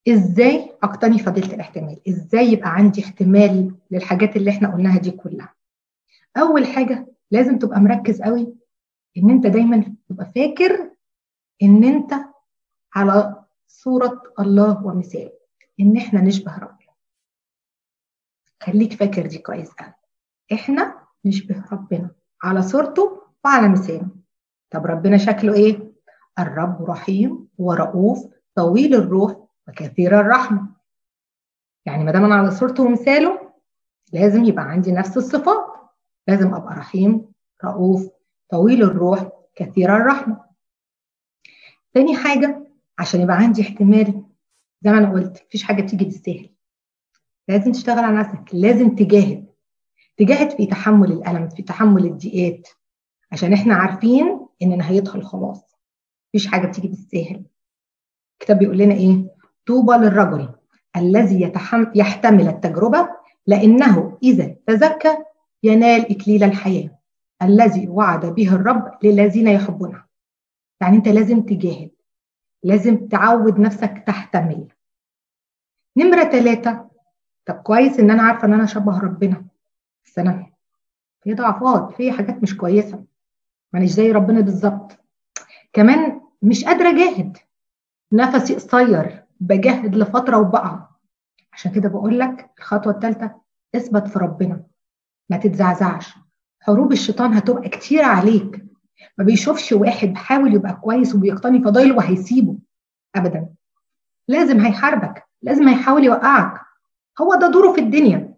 إزاي 0.09 0.73
أقتني 0.83 1.19
فضيلة 1.19 1.55
الاحتمال؟ 1.55 2.01
إزاي 2.09 2.53
يبقى 2.53 2.75
عندي 2.75 3.05
احتمال 3.05 3.75
للحاجات 3.91 4.37
اللي 4.37 4.51
إحنا 4.51 4.75
قلناها 4.75 4.99
دي 4.99 5.11
كلها؟ 5.11 5.55
أول 6.37 6.67
حاجة 6.67 7.07
لازم 7.31 7.59
تبقى 7.59 7.81
مركز 7.81 8.23
قوي 8.23 8.55
إن 9.17 9.31
أنت 9.31 9.47
دايما 9.47 9.95
تبقى 10.09 10.33
فاكر 10.35 10.91
إن 11.63 11.85
أنت 11.85 12.15
على 12.95 13.45
صورة 13.67 14.23
الله 14.41 14.87
ومثاله 14.87 15.33
إن 15.81 15.97
إحنا 15.97 16.21
نشبه 16.21 16.59
ربنا. 16.59 16.77
خليك 18.63 18.93
فاكر 18.93 19.27
دي 19.27 19.39
كويس 19.39 19.71
قوي. 19.71 19.93
إحنا 20.53 20.95
نشبه 21.25 21.65
ربنا 21.73 22.11
على 22.43 22.63
صورته 22.63 23.23
وعلى 23.45 23.69
مثاله. 23.69 24.09
طب 24.71 24.87
ربنا 24.87 25.17
شكله 25.17 25.55
إيه؟ 25.55 25.93
الرب 26.39 26.83
رحيم 26.91 27.49
ورؤوف 27.59 28.27
طويل 28.55 28.95
الروح 28.95 29.37
وكثير 29.69 30.21
الرحمة. 30.21 30.67
يعني 31.87 32.05
ما 32.05 32.13
دام 32.13 32.25
أنا 32.25 32.35
على 32.35 32.51
صورته 32.51 32.83
ومثاله 32.83 33.53
لازم 34.13 34.45
يبقى 34.45 34.65
عندي 34.65 34.93
نفس 34.93 35.17
الصفات. 35.17 35.76
لازم 36.29 36.55
أبقى 36.55 36.75
رحيم 36.77 37.25
رؤوف 37.65 38.09
طويل 38.51 38.83
الروح 38.83 39.29
كثير 39.55 39.97
الرحمة. 39.97 40.41
تاني 41.95 42.17
حاجة 42.17 42.67
عشان 42.99 43.21
يبقى 43.21 43.37
عندي 43.37 43.63
احتمال 43.63 44.25
زي 44.83 44.91
ما 44.91 44.99
أنا 44.99 45.13
قلت 45.13 45.43
مفيش 45.49 45.63
حاجة 45.63 45.83
بتيجي 45.83 46.05
بالسهل. 46.05 46.51
لازم 47.49 47.73
تشتغل 47.73 47.99
على 48.05 48.17
نفسك 48.17 48.45
لازم 48.53 48.95
تجاهد 48.97 49.47
تجاهد 50.17 50.51
في 50.51 50.67
تحمل 50.67 51.13
الألم 51.13 51.49
في 51.49 51.63
تحمل 51.63 52.05
الضيقات 52.07 52.69
عشان 53.33 53.53
إحنا 53.53 53.75
عارفين 53.75 54.47
ان 54.63 54.79
نهايتها 54.79 55.15
الخلاص 55.15 55.77
مفيش 56.29 56.47
حاجة 56.47 56.67
بتيجي 56.67 56.89
بالساهل 56.89 57.45
الكتاب 58.33 58.59
بيقول 58.59 58.79
لنا 58.79 58.95
إيه 58.95 59.35
طوبى 59.67 59.93
للرجل 59.93 60.49
الذي. 60.97 61.53
يحتمل 61.95 62.49
التجربة 62.49 63.09
لأنه 63.47 64.19
إذا 64.23 64.57
تزكى 64.67 65.17
ينال 65.67 66.11
إكليل 66.11 66.45
الحياة 66.45 66.91
الذي 67.43 67.89
وعد 67.89 68.27
به 68.27 68.55
الرب 68.55 68.99
للذين 69.03 69.49
يحبونه. 69.49 70.05
يعني 70.81 70.97
أنت 70.97 71.09
لازم 71.09 71.43
تجاهد 71.43 71.91
لازم 72.63 73.09
تعود 73.09 73.59
نفسك 73.61 74.05
تحتمل 74.07 74.69
نمرة 75.97 76.25
ثلاثة 76.25 76.89
طب 77.47 77.55
كويس 77.55 78.01
إن 78.01 78.11
أنا 78.11 78.23
عارفة 78.23 78.47
إن 78.49 78.53
أنا 78.53 78.67
شبه 78.67 78.99
ربنا. 78.99 79.45
بس 80.05 80.19
أنا 80.19 80.47
في 81.23 81.35
ضعفات 81.35 81.93
في 81.97 82.13
حاجات 82.13 82.43
مش 82.43 82.57
كويسة. 82.57 83.05
مانيش 83.73 83.91
زي 83.91 84.13
ربنا 84.13 84.41
بالظبط. 84.41 84.99
كمان 85.73 86.21
مش 86.43 86.65
قادرة 86.65 86.89
أجاهد. 86.91 87.37
نفسي 88.13 88.55
قصير 88.55 89.25
بجاهد 89.41 89.95
لفترة 89.97 90.39
وبقع 90.39 90.89
عشان 91.53 91.73
كده 91.73 91.89
بقول 91.89 92.19
لك 92.19 92.51
الخطوة 92.59 92.93
الثالثه 92.93 93.35
اثبت 93.75 94.09
في 94.09 94.19
ربنا. 94.19 94.63
ما 95.31 95.37
تتزعزعش. 95.37 96.15
حروب 96.61 96.93
الشيطان 96.93 97.35
هتبقى 97.35 97.69
كتير 97.69 98.05
عليك. 98.05 98.65
ما 99.19 99.25
بيشوفش 99.25 99.73
واحد 99.73 100.09
بيحاول 100.09 100.55
يبقى 100.55 100.75
كويس 100.75 101.15
وبيقتني 101.15 101.63
فضايل 101.63 101.93
وهيسيبه. 101.93 102.59
ابدا. 103.15 103.49
لازم 104.29 104.61
هيحاربك. 104.61 105.25
لازم 105.43 105.69
هيحاول 105.69 106.05
يوقعك. 106.05 106.61
هو 107.21 107.35
ده 107.35 107.49
دوره 107.49 107.73
في 107.73 107.81
الدنيا. 107.81 108.35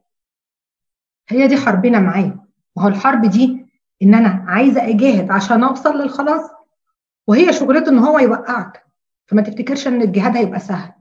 هي 1.28 1.46
دي 1.46 1.56
حربنا 1.56 2.00
معاه. 2.00 2.44
وهو 2.76 2.88
الحرب 2.88 3.26
دي 3.26 3.66
إن 4.02 4.14
أنا 4.14 4.44
عايزة 4.48 4.88
أجاهد 4.88 5.30
عشان 5.30 5.64
أوصل 5.64 5.96
للخلاص. 5.96 6.50
وهي 7.26 7.52
شغلته 7.52 7.88
إن 7.90 7.98
هو 7.98 8.18
يوقعك. 8.18 8.84
فما 9.26 9.42
تفتكرش 9.42 9.86
إن 9.88 10.02
الجهاد 10.02 10.36
هيبقى 10.36 10.60
سهل. 10.60 10.92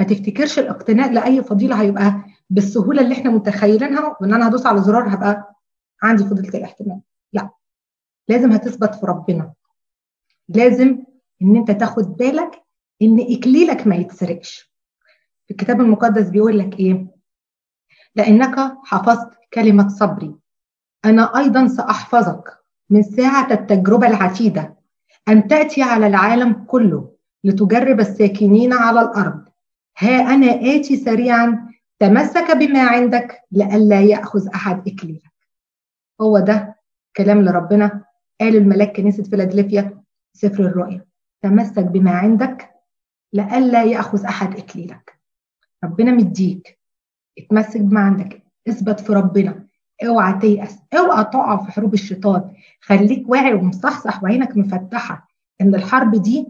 ما 0.00 0.04
تفتكرش 0.06 0.58
الاقتناء 0.58 1.12
لأي 1.12 1.42
فضيلة 1.42 1.80
هيبقى 1.82 2.14
بالسهولة 2.50 3.02
اللي 3.02 3.14
إحنا 3.14 3.30
متخيلينها 3.30 4.16
وإن 4.20 4.34
أنا 4.34 4.48
هدوس 4.48 4.66
على 4.66 4.80
زرار 4.82 5.14
هبقى 5.14 5.54
عندي 6.02 6.24
فضيلة 6.24 6.58
الاحتمال. 6.58 7.00
لا. 7.32 7.50
لازم 8.28 8.52
هتثبت 8.52 8.94
في 8.94 9.06
ربنا. 9.06 9.52
لازم 10.48 11.04
إن 11.42 11.56
أنت 11.56 11.70
تاخد 11.70 12.16
بالك 12.16 12.62
إن 13.02 13.20
إكليلك 13.20 13.86
ما 13.86 13.96
يتسرقش. 13.96 14.72
في 15.46 15.50
الكتاب 15.50 15.80
المقدس 15.80 16.28
بيقول 16.28 16.58
لك 16.58 16.78
إيه؟ 16.80 17.06
لأنك 18.16 18.76
حفظت 18.84 19.30
كلمة 19.54 19.88
صبري. 19.88 20.34
أنا 21.04 21.38
أيضا 21.38 21.68
سأحفظك 21.68 22.58
من 22.90 23.02
ساعة 23.02 23.52
التجربة 23.52 24.06
العتيدة 24.06 24.76
أن 25.28 25.48
تأتي 25.48 25.82
على 25.82 26.06
العالم 26.06 26.52
كله 26.52 27.14
لتجرب 27.44 28.00
الساكنين 28.00 28.72
على 28.72 29.00
الأرض. 29.00 29.44
ها 29.98 30.34
أنا 30.34 30.46
آتي 30.76 30.96
سريعا 30.96 31.68
تمسك 31.98 32.56
بما 32.56 32.82
عندك 32.82 33.40
لئلا 33.52 34.00
يأخذ 34.00 34.48
أحد 34.48 34.88
إكليلك. 34.88 35.32
هو 36.20 36.38
ده 36.38 36.76
كلام 37.16 37.42
لربنا. 37.42 38.04
قال 38.40 38.56
الملاك 38.56 38.96
كنيسه 38.96 39.22
فيلادلفيا 39.22 40.02
سفر 40.32 40.64
الرؤيا. 40.66 41.04
تمسك 41.42 41.84
بما 41.84 42.10
عندك 42.10 42.70
لئلا 43.32 43.84
يأخذ 43.84 44.24
أحد 44.24 44.56
إكليلك. 44.58 45.18
ربنا 45.84 46.12
مديك. 46.12 46.78
اتمسك 47.38 47.80
بما 47.80 48.00
عندك. 48.00 48.42
اثبت 48.68 49.00
في 49.00 49.12
ربنا. 49.12 49.66
اوعى 50.06 50.38
تيأس. 50.40 50.78
اوعى 50.94 51.24
تقع 51.24 51.64
في 51.64 51.72
حروب 51.72 51.94
الشيطان. 51.94 52.50
خليك 52.80 53.28
واعي 53.28 53.54
ومصحصح 53.54 54.22
وعينك 54.22 54.56
مفتحة 54.56 55.28
إن 55.60 55.74
الحرب 55.74 56.22
دي 56.22 56.48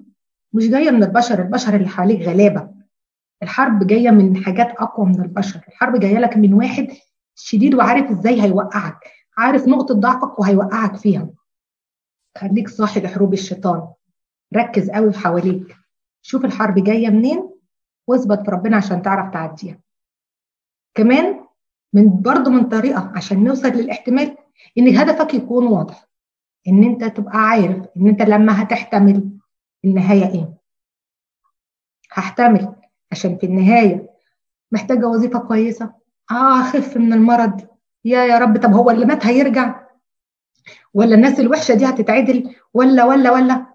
مش 0.53 0.69
جاية 0.69 0.91
من 0.91 1.03
البشر. 1.03 1.43
البشر 1.43 1.77
اللي 1.77 1.89
حواليك 1.89 2.29
غلابة. 2.29 2.74
الحرب 3.45 3.87
جاية 3.87 4.11
من 4.11 4.37
حاجات 4.45 4.71
أقوى 4.71 5.07
من 5.07 5.21
البشر. 5.23 5.61
الحرب 5.69 6.01
جاية 6.01 6.19
لك 6.19 6.37
من 6.37 6.55
واحد 6.55 6.89
شديد 7.35 7.75
وعارف 7.75 8.11
إزاي 8.11 8.43
هيوقعك 8.43 8.99
عارف 9.39 9.69
نقطة 9.69 9.95
ضعفك 9.95 10.39
وهيوقعك 10.39 10.97
فيها. 10.97 11.29
خليك 12.39 12.69
صاحي 12.69 13.01
لحروب 13.01 13.33
الشيطان. 13.33 13.89
ركز 14.57 14.91
قوي 14.91 15.13
في 15.13 15.19
حواليك. 15.19 15.77
شوف 16.23 16.45
الحرب 16.45 16.85
جاية 16.85 17.09
منين 17.09 17.51
واثبت 18.07 18.41
في 18.45 18.51
ربنا 18.51 18.77
عشان 18.77 19.03
تعرف 19.03 19.33
تعديها. 19.33 19.79
كمان 20.95 21.41
من 21.93 22.23
برضه 22.23 22.51
من 22.51 22.69
طريقة 22.69 23.13
عشان 23.17 23.45
نوصل 23.45 23.69
للاحتمال 23.69 24.37
إن 24.79 24.97
هدفك 24.97 25.35
يكون 25.35 25.67
واضح. 25.67 26.07
إن 26.69 26.85
أنت 26.85 27.05
تبقى 27.05 27.39
عارف 27.39 27.87
إن 27.97 28.09
أنت 28.09 28.23
لما 28.23 28.63
هتحتمل 28.63 29.31
النهاية 29.85 30.27
إيه. 30.27 30.55
هحتمل 32.13 32.75
عشان 33.15 33.37
في 33.39 33.47
النهاية 33.47 34.11
محتاجة 34.73 35.07
وظيفة 35.07 35.39
كويسة. 35.39 35.85
آه 36.31 36.61
أخف 36.61 36.97
من 36.97 37.13
المرض. 37.13 37.61
يا 38.05 38.25
يا 38.25 38.39
رب. 38.39 38.57
طب 38.63 38.73
هو 38.73 38.91
اللي 38.91 39.07
مات 39.07 39.27
هيرجع؟ 39.27 39.81
ولا 40.95 41.15
الناس 41.15 41.41
الوحشة 41.41 41.75
دي 41.75 41.85
هتتعدل؟ 41.87 42.55
ولا 42.75 43.05
ولا 43.05 43.33
ولا. 43.33 43.67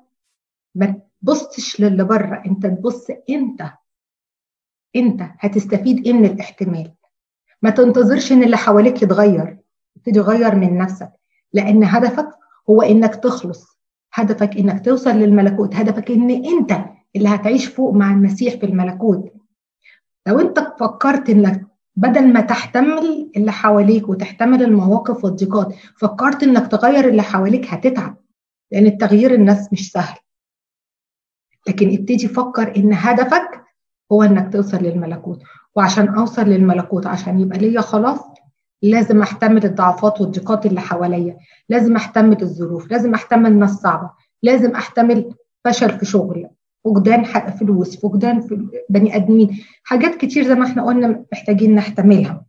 ما 0.76 1.02
تبصش 1.22 1.82
للي 1.82 2.04
بره 2.04 2.44
أنت 2.46 2.66
تبص 2.66 3.08
انت 3.30 3.62
انت 4.96 5.22
هتستفيد 5.40 6.06
إيه 6.06 6.14
من 6.14 6.26
الاحتمال؟ 6.26 6.92
ما 7.62 7.70
تنتظرش 7.70 8.32
إن 8.32 8.44
اللي 8.44 8.58
حواليك 8.58 9.02
يتغير 9.04 9.58
ابتدي 9.98 10.20
غير 10.20 10.56
من 10.56 10.78
نفسك. 10.78 11.12
لأن 11.54 11.84
هدفك 11.84 12.30
هو 12.70 12.82
إنك 12.82 13.16
تخلص. 13.16 13.80
هدفك 14.14 14.58
إنك 14.58 14.86
توصل 14.86 15.10
للملكوت. 15.12 15.76
هدفك 15.76 16.12
إن 16.12 16.30
أنت 16.32 16.99
اللي 17.16 17.30
هتعيش 17.30 17.66
فوق 17.66 17.94
مع 17.94 18.12
المسيح 18.12 18.56
في 18.56 18.66
الملكوت. 18.66 19.34
لو 20.28 20.40
انت 20.40 20.74
فكرت 20.80 21.30
انك 21.30 21.66
بدل 21.96 22.34
ما 22.34 22.42
تحتمل 22.42 23.32
اللي 23.38 23.52
حواليك 23.52 24.10
وتحتمل 24.10 24.64
المواقف 24.64 25.24
والضيقات 25.24 25.76
فكرت 25.98 26.44
انك 26.44 26.68
تغير 26.72 27.10
اللي 27.10 27.22
حواليك 27.22 27.66
هتتعب 27.68 28.18
لأن 28.72 28.86
التغيير 28.86 29.34
الناس 29.34 29.74
مش 29.74 29.92
سهل. 29.92 30.18
لكن 31.68 31.90
ابتدي 31.90 32.28
فكر 32.28 32.76
إن 32.78 32.94
هدفك 32.94 33.64
هو 34.12 34.24
إنك 34.24 34.54
توصل 34.54 34.78
للملكوت. 34.78 35.40
وعشان 35.76 36.10
أوصل 36.10 36.42
للملكوت 36.42 37.08
عشان 37.08 37.40
يبقى 37.40 37.58
ليا 37.58 37.82
خلاص 37.82 38.20
لازم 38.82 39.22
أحتمل 39.22 39.66
الضعفات 39.66 40.22
والضيقات 40.22 40.66
اللي 40.66 40.82
حواليا. 40.82 41.38
لازم 41.70 41.96
أحتمل 41.96 42.42
الظروف. 42.42 42.92
لازم 42.92 43.14
أحتمل 43.14 43.60
ناس 43.60 43.72
صعبة. 43.72 44.10
لازم 44.44 44.72
أحتمل 44.72 45.34
فشل 45.66 46.00
في 46.00 46.06
شغل. 46.06 46.50
فقدان 46.86 47.24
فلوس 47.60 48.00
فقدان 48.00 48.48
بني 48.90 49.16
آدمين 49.16 49.60
حاجات 49.84 50.16
كتير 50.16 50.44
زي 50.44 50.56
ما 50.56 50.66
إحنا 50.66 50.86
قلنا 50.86 51.26
محتاجين 51.34 51.76
نحتملها. 51.76 52.46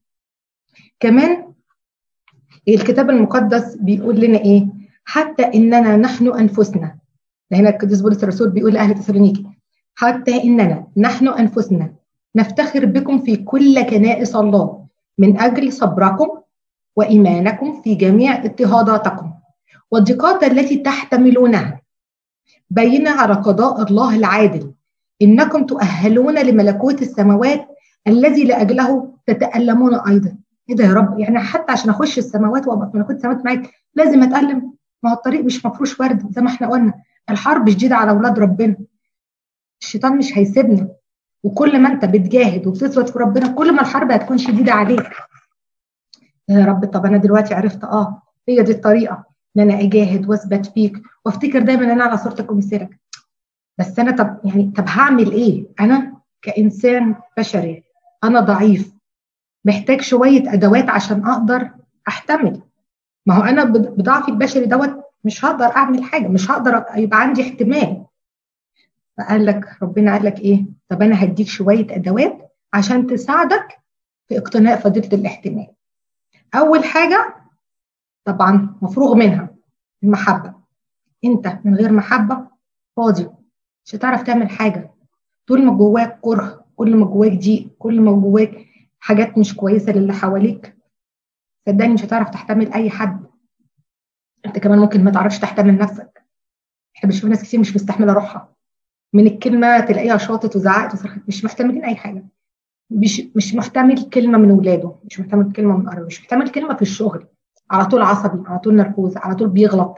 كمان 1.00 1.52
الكتاب 2.68 3.10
المقدس 3.10 3.76
بيقول 3.76 4.20
لنا 4.20 4.38
إيه؟ 4.38 4.66
حتى 5.04 5.42
إننا 5.42 5.96
نحن 5.96 6.28
أنفسنا. 6.28 6.98
هنا 7.52 7.68
القديس 7.68 8.00
بولس 8.00 8.24
الرسول 8.24 8.50
بيقول 8.50 8.74
لأهل 8.74 8.94
تسالونيكي 8.94 9.46
حتى 9.94 10.44
إننا 10.44 10.86
نحن 10.96 11.28
أنفسنا 11.28 11.94
نفتخر 12.36 12.84
بكم 12.86 13.18
في 13.18 13.36
كل 13.36 13.82
كنائس 13.82 14.36
الله 14.36 14.86
من 15.18 15.40
أجل 15.40 15.72
صبركم 15.72 16.28
وإيمانكم 16.96 17.82
في 17.82 17.94
جميع 17.94 18.44
اضطهاداتكم. 18.44 19.32
والضيقات 19.90 20.44
التي 20.44 20.76
تحتملونها. 20.76 21.80
بينة 22.70 23.10
على 23.10 23.34
قضاء 23.34 23.82
الله 23.82 24.16
العادل. 24.16 24.72
إنكم 25.22 25.66
تؤهلون 25.66 26.38
لملكوت 26.38 27.02
السماوات 27.02 27.66
الذي 28.06 28.44
لأجله 28.44 29.14
تتألمون 29.26 29.94
أيضا. 29.94 30.36
إيه 30.70 30.76
ده 30.76 30.84
يا 30.84 30.94
رب؟ 30.94 31.18
يعني 31.18 31.38
حتى 31.38 31.72
عشان 31.72 31.90
أخش 31.90 32.18
السماوات 32.18 32.68
وأبقى 32.68 32.90
في 32.90 32.98
ملكوت 32.98 33.16
السماوات 33.16 33.44
معاك 33.44 33.70
لازم 33.94 34.22
أتألم. 34.22 34.72
ما 35.02 35.10
هو 35.10 35.14
الطريق 35.14 35.44
مش 35.44 35.66
مفروش 35.66 36.00
ورد 36.00 36.32
زي 36.32 36.42
ما 36.42 36.48
إحنا 36.48 36.68
قلنا. 36.70 36.94
الحرب 37.30 37.70
شديدة 37.70 37.96
على 37.96 38.10
أولاد 38.10 38.38
ربنا. 38.38 38.76
الشيطان 39.82 40.16
مش 40.18 40.38
هيسيبنا. 40.38 40.88
وكل 41.42 41.78
ما 41.78 41.88
أنت 41.88 42.04
بتجاهد 42.04 42.66
وبتثبت 42.66 43.08
في 43.08 43.18
ربنا 43.18 43.48
كل 43.48 43.72
ما 43.74 43.80
الحرب 43.80 44.12
هتكون 44.12 44.38
شديدة 44.38 44.72
عليك. 44.72 45.10
يا 46.48 46.64
رب؟ 46.64 46.84
طب 46.84 47.06
أنا 47.06 47.16
دلوقتي 47.16 47.54
عرفت 47.54 47.84
آه 47.84 48.22
هي 48.48 48.62
دي 48.62 48.72
الطريقة. 48.72 49.29
إن 49.56 49.62
أنا 49.62 49.80
أجاهد 49.80 50.28
وأثبت 50.28 50.66
فيك 50.66 51.02
وأفتكر 51.24 51.58
دايما 51.62 51.84
إن 51.84 51.90
أنا 51.90 52.04
على 52.04 52.16
صورتك 52.18 52.50
ومثالك 52.50 53.00
بس 53.78 53.98
أنا 53.98 54.10
طب 54.16 54.40
يعني 54.44 54.72
طب 54.76 54.84
هعمل 54.88 55.32
إيه؟ 55.32 55.64
أنا 55.80 56.16
كإنسان 56.42 57.14
بشري 57.38 57.82
أنا 58.24 58.40
ضعيف 58.40 58.92
محتاج 59.64 60.00
شوية 60.00 60.52
أدوات 60.52 60.88
عشان 60.90 61.24
أقدر 61.26 61.70
أحتمل. 62.08 62.62
ما 63.26 63.34
هو 63.34 63.42
أنا 63.42 63.64
بضعفي 63.64 64.28
البشري 64.30 64.66
دوت 64.66 65.02
مش 65.24 65.44
هقدر 65.44 65.64
أعمل 65.64 66.04
حاجة 66.04 66.28
مش 66.28 66.50
هقدر 66.50 66.84
يبقى 66.96 67.20
عندي 67.20 67.42
احتمال. 67.42 68.04
فقال 69.18 69.46
لك 69.46 69.82
ربنا 69.82 70.12
قال 70.12 70.24
لك 70.24 70.38
إيه؟ 70.38 70.64
طب 70.88 71.02
أنا 71.02 71.24
هديك 71.24 71.46
شوية 71.48 71.86
أدوات 71.96 72.52
عشان 72.72 73.06
تساعدك 73.06 73.78
في 74.28 74.38
اقتناء 74.38 74.76
فضيلة 74.80 75.08
الاحتمال. 75.12 75.66
أول 76.54 76.84
حاجة 76.84 77.34
طبعا 78.24 78.76
مفروغ 78.82 79.14
منها 79.14 79.54
المحبة. 80.02 80.54
أنت 81.24 81.58
من 81.64 81.74
غير 81.74 81.92
محبة 81.92 82.46
فاضي 82.96 83.28
مش 83.84 83.94
هتعرف 83.94 84.22
تعمل 84.22 84.50
حاجة. 84.50 84.90
طول 85.46 85.64
ما 85.64 85.72
جواك 85.72 86.18
كره 86.20 86.64
كل 86.76 86.96
ما 86.96 87.06
جواك 87.06 87.32
ضيق 87.32 87.68
كل 87.78 88.00
ما 88.00 88.12
جواك 88.12 88.66
حاجات 89.00 89.38
مش 89.38 89.56
كويسة 89.56 89.92
للي 89.92 90.12
حواليك 90.12 90.76
صدقني 91.68 91.94
مش 91.94 92.04
هتعرف 92.04 92.30
تحتمل 92.30 92.72
أي 92.72 92.90
حد. 92.90 93.24
أنت 94.46 94.58
كمان 94.58 94.78
ممكن 94.78 95.04
ما 95.04 95.10
تعرفش 95.10 95.38
تحتمل 95.38 95.78
نفسك. 95.78 96.24
إحنا 96.96 97.10
بنشوف 97.10 97.30
ناس 97.30 97.42
كتير 97.42 97.60
مش 97.60 97.74
مستحملة 97.76 98.12
روحها. 98.12 98.54
من 99.12 99.26
الكلمة 99.26 99.80
تلاقيها 99.80 100.16
شاطت 100.16 100.56
وزعقت 100.56 100.94
وصرخت 100.94 101.20
مش 101.28 101.44
محتملين 101.44 101.84
أي 101.84 101.94
حاجة. 101.96 102.26
مش 102.90 103.22
مش 103.36 103.54
محتمل 103.54 104.02
كلمة 104.10 104.38
من 104.38 104.50
ولاده 104.50 104.94
مش 105.04 105.20
محتمل 105.20 105.52
كلمة 105.52 105.76
من 105.76 105.88
قرايبه 105.88 106.06
مش 106.06 106.20
محتمل 106.20 106.48
كلمة 106.50 106.74
في 106.76 106.82
الشغل. 106.82 107.26
على 107.70 107.84
طول 107.84 108.02
عصبي 108.02 108.48
على 108.48 108.58
طول 108.58 108.76
نرفوز 108.76 109.16
على 109.16 109.34
طول 109.34 109.48
بيغلط. 109.48 109.96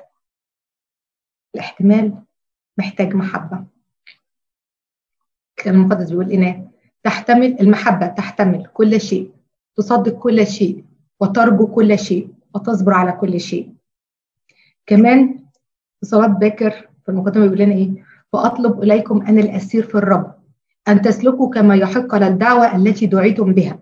الاحتمال 1.54 2.14
محتاج 2.78 3.14
محبة. 3.14 3.64
الكتاب 5.50 5.74
المقدس 5.74 6.11
بيقول 6.11 6.28
إيه 6.30 6.70
تحتمل 7.02 7.61
المحبة 7.61 8.06
تحتمل 8.06 8.66
كل 8.66 9.00
شيء 9.00 9.32
تصدق 9.76 10.12
كل 10.12 10.46
شيء 10.46 10.85
وترجو 11.20 11.66
كل 11.66 11.98
شيء 11.98 12.28
وتصبر 12.54 12.94
على 12.94 13.12
كل 13.12 13.40
شيء. 13.40 13.74
كمان 14.87 15.38
في 16.00 16.06
صلاة 16.06 16.26
باكر 16.26 16.70
في 17.04 17.08
المقدمة 17.08 17.44
بيقول 17.46 17.58
لنا 17.58 17.74
إيه؟ 17.74 18.04
فأطلب 18.32 18.82
إليكم 18.82 19.22
أنا 19.22 19.40
الأسير 19.40 19.82
في 19.82 19.94
الرب 19.94 20.35
أن 20.88 21.02
تسلكوا 21.02 21.50
كما 21.50 21.74
يحق 21.76 22.14
للدعوة 22.14 22.76
التي 22.76 23.06
دعيتم 23.06 23.54
بها 23.54 23.78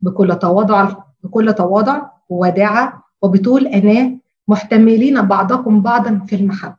بكل 0.00 0.38
تواضع 0.38 0.94
بكل 1.22 1.52
تواضع 1.54 2.10
ووداعة 2.28 3.03
وبطول 3.24 3.66
أناة 3.66 4.18
محتملين 4.48 5.22
بعضكم 5.22 5.82
بعضا 5.82 6.18
في 6.26 6.36
المحبة. 6.36 6.76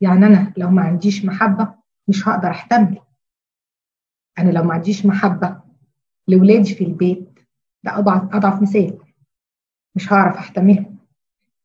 يعني 0.00 0.26
أنا 0.26 0.52
لو 0.56 0.70
ما 0.70 0.82
عنديش 0.82 1.24
محبة 1.24 1.74
مش 2.08 2.28
هقدر 2.28 2.50
أحتمل. 2.50 2.98
أنا 4.38 4.50
لو 4.50 4.62
ما 4.62 4.74
عنديش 4.74 5.06
محبة 5.06 5.60
لولادي 6.28 6.74
في 6.74 6.84
البيت 6.84 7.38
ده 7.84 7.98
أضعف 7.98 8.34
أضعف 8.34 8.62
مثال. 8.62 8.98
مش 9.94 10.12
هعرف 10.12 10.36
أحتملهم. 10.36 10.96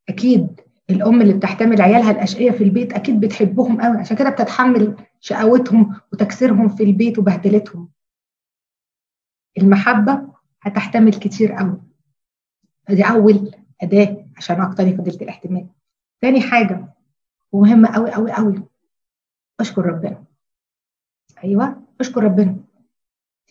أكيد 0.09 0.61
الأم 0.89 1.21
اللي 1.21 1.33
بتحتمل 1.33 1.81
عيالها 1.81 2.11
الأشقية 2.11 2.51
في 2.51 2.63
البيت 2.63 2.93
أكيد 2.93 3.19
بتحبهم 3.19 3.81
قوي 3.81 3.97
عشان 3.97 4.17
كده 4.17 4.29
بتتحمل 4.29 4.95
شقاوتهم 5.19 5.95
وتكسيرهم 6.13 6.69
في 6.69 6.83
البيت 6.83 7.19
وبهدلتهم. 7.19 7.89
المحبة 9.57 10.31
هتحتمل 10.61 11.13
كتير 11.13 11.51
قوي 11.51 11.81
فدي 12.87 13.03
أول 13.03 13.51
أداة 13.83 14.25
عشان 14.37 14.61
أقتني 14.61 14.95
فضيله 14.97 15.17
الاحتمال. 15.21 15.67
تاني 16.21 16.41
حاجة 16.41 16.85
ومهمة 17.51 17.89
قوي 17.89 18.11
قوي 18.11 18.31
قوي 18.31 18.63
أشكر 19.59 19.85
ربنا. 19.85 20.23
أيوه 21.43 21.81
أشكر 21.99 22.23
ربنا. 22.23 22.55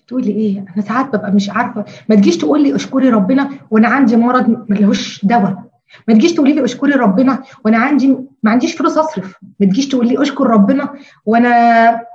تقولي 0.07 0.31
إيه؟ 0.31 0.65
أنا 0.75 0.83
ساعات 0.83 1.07
ببقى 1.17 1.33
مش 1.33 1.51
عارفة. 1.51 1.85
ما 2.09 2.17
تجيش 2.17 2.37
تقول 2.39 2.63
لي 2.63 2.77
أشكري 2.77 3.11
ربنا 3.11 3.51
وأنا 3.71 3.89
عندي 3.89 4.17
مرض 4.17 4.71
ملهوش 4.71 5.25
دواء. 5.25 5.71
ما 6.09 6.15
تجيش 6.15 6.33
تقولي 6.35 6.53
لي 6.53 6.65
أشكري 6.65 6.93
ربنا 6.93 7.43
وأنا 7.65 7.79
عندي 7.79 8.17
ما 8.43 8.51
عنديش 8.51 8.75
فلوس 8.77 8.99
أصرف. 8.99 9.37
ما 9.61 9.67
تجيش 9.67 9.89
تقول 9.89 10.09
لي 10.09 10.23
أشكر 10.23 10.47
ربنا 10.47 10.95
وأنا 11.27 12.07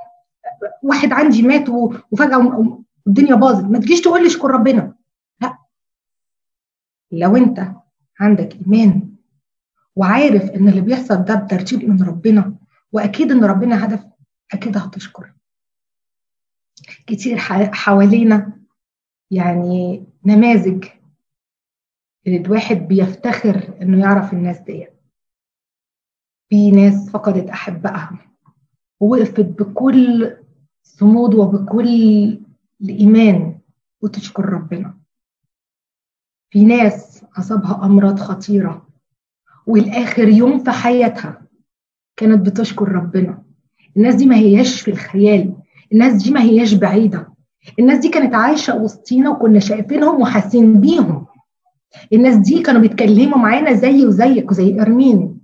واحد 0.84 1.14
عندي 1.14 1.42
مات 1.42 1.70
وفجأة 2.12 2.80
الدنيا 3.08 3.36
باظت. 3.36 3.64
ما 3.66 3.80
تجيش 3.80 4.02
تقول 4.02 4.22
لي 4.22 4.28
أشكر 4.28 4.52
ربنا. 4.52 4.94
لا. 5.42 5.58
لو 7.12 7.36
أنت 7.36 7.68
عندك 8.20 8.56
إيمان 8.56 9.16
وعارف 9.96 10.44
إن 10.44 10.70
اللي 10.70 10.82
بيحصل 10.82 11.16
ده 11.26 11.36
بترتيب 11.36 11.84
من 11.90 12.04
ربنا 12.04 12.56
وأكيد 12.92 13.32
إن 13.32 13.44
ربنا 13.44 13.86
هدف 13.86 14.06
أكيد 14.54 14.78
هتشكر 14.78 15.34
كتير 17.08 17.38
حوالينا 17.74 18.60
يعني 19.32 20.06
نماذج 20.26 20.86
الواحد 22.28 22.76
بيفتخر 22.76 23.78
إنه 23.82 24.00
يعرف 24.00 24.34
الناس 24.34 24.60
دي. 24.60 24.88
في 26.50 26.72
ناس 26.72 27.10
فقدت 27.10 27.50
أحبائها 27.50 28.20
ووقفت 29.00 29.40
بكل 29.40 30.38
صمود 30.84 31.34
وبكل 31.34 31.90
الإيمان 32.82 33.60
وتشكر 34.02 34.46
ربنا. 34.46 34.98
في 36.50 36.66
ناس 36.66 37.25
أصابها 37.38 37.86
أمراض 37.86 38.20
خطيرة. 38.20 38.88
والآخر 39.68 40.28
يوم 40.28 40.60
في 40.64 40.72
حياتها 40.72 41.42
كانت 42.18 42.46
بتشكر 42.46 42.92
ربنا. 42.92 43.44
الناس 43.98 44.16
دي 44.16 44.26
ما 44.26 44.36
هياش 44.36 44.82
في 44.82 44.92
الخيال. 44.92 45.54
الناس 45.94 46.24
دي 46.24 46.32
ما 46.32 46.42
هياش 46.42 46.74
بعيدة. 46.74 47.28
الناس 47.80 48.00
دي 48.00 48.10
كانت 48.10 48.36
عايشة 48.36 48.76
وسطينا 48.76 49.30
وكنا 49.30 49.60
شايفينهم 49.60 50.22
وحاسين 50.22 50.82
بيهم. 50.82 51.26
الناس 52.14 52.36
دي 52.36 52.62
كانوا 52.62 52.82
بيتكلموا 52.82 53.38
معانا 53.38 53.74
زي 53.74 54.06
وزيك 54.06 54.52
وزي 54.52 54.82
ارمين 54.82 55.40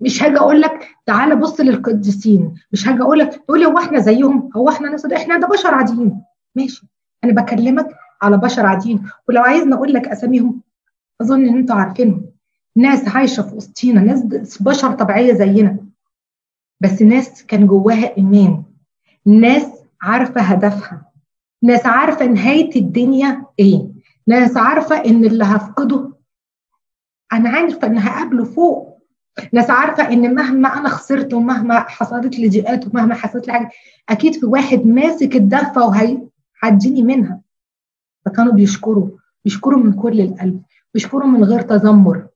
مش 0.00 0.22
هاجي 0.22 0.36
أقول 0.36 0.60
لك 0.60 0.88
تعالى 1.06 1.36
بص 1.36 1.60
للقديسين. 1.60 2.54
مش 2.72 2.88
هاجي 2.88 3.02
أقول 3.02 3.18
لك 3.18 3.34
تقول 3.34 3.60
لي 3.60 3.66
هو 3.66 3.78
إحنا 3.78 3.98
زيهم؟ 3.98 4.50
هو 4.56 4.68
إحنا 4.68 4.88
ناس؟ 4.88 5.06
إحنا 5.06 5.38
ده 5.38 5.48
بشر 5.48 5.74
عاديين. 5.74 6.22
ماشي. 6.56 6.86
أنا 7.24 7.32
بكلمك 7.32 7.88
على 8.22 8.36
بشر 8.36 8.66
عاديين. 8.66 9.02
ولو 9.28 9.42
عايزني 9.42 9.74
أقول 9.74 9.92
لك 9.92 10.08
أساميهم 10.08 10.60
أظن 11.20 11.46
إن 11.48 11.56
أنتوا 11.56 11.76
عارفينهم. 11.76 12.26
ناس 12.76 13.08
عايشة 13.08 13.42
في 13.42 13.54
وسطينا 13.54 14.00
ناس 14.00 14.62
بشر 14.62 14.92
طبيعية 14.92 15.32
زينا. 15.32 15.76
بس 16.80 17.02
ناس 17.02 17.44
كان 17.46 17.66
جواها 17.66 18.16
إيمان. 18.16 18.62
ناس 19.26 19.66
عارفة 20.02 20.40
هدفها. 20.40 21.12
ناس 21.62 21.86
عارفة 21.86 22.26
نهاية 22.26 22.76
الدنيا 22.76 23.46
إيه. 23.58 23.88
ناس 24.26 24.56
عارفة 24.56 24.96
إن 24.96 25.24
اللي 25.24 25.44
هفقده 25.44 26.12
أنا 27.32 27.48
عارفة 27.50 27.86
إن 27.86 27.98
هقابله 27.98 28.44
فوق. 28.44 28.92
ناس 29.52 29.70
عارفة 29.70 30.12
إن 30.12 30.34
مهما 30.34 30.78
أنا 30.78 30.88
خسرت 30.88 31.34
ومهما 31.34 31.80
حصلت 31.80 32.38
لي 32.38 32.80
ومهما 32.86 33.14
حصلت 33.14 33.46
لي 33.46 33.52
حاجة 33.52 33.70
أكيد 34.08 34.34
في 34.34 34.46
واحد 34.46 34.86
ماسك 34.86 35.36
الدفة 35.36 35.86
وهيعديني 35.86 37.02
منها. 37.02 37.41
فكانوا 38.24 38.52
بيشكروا 38.52 39.08
بيشكروا 39.44 39.78
من 39.82 39.92
كل 39.92 40.20
القلب 40.20 40.62
بيشكروا 40.94 41.26
من 41.26 41.44
غير 41.44 41.60
تذمر. 41.60 42.26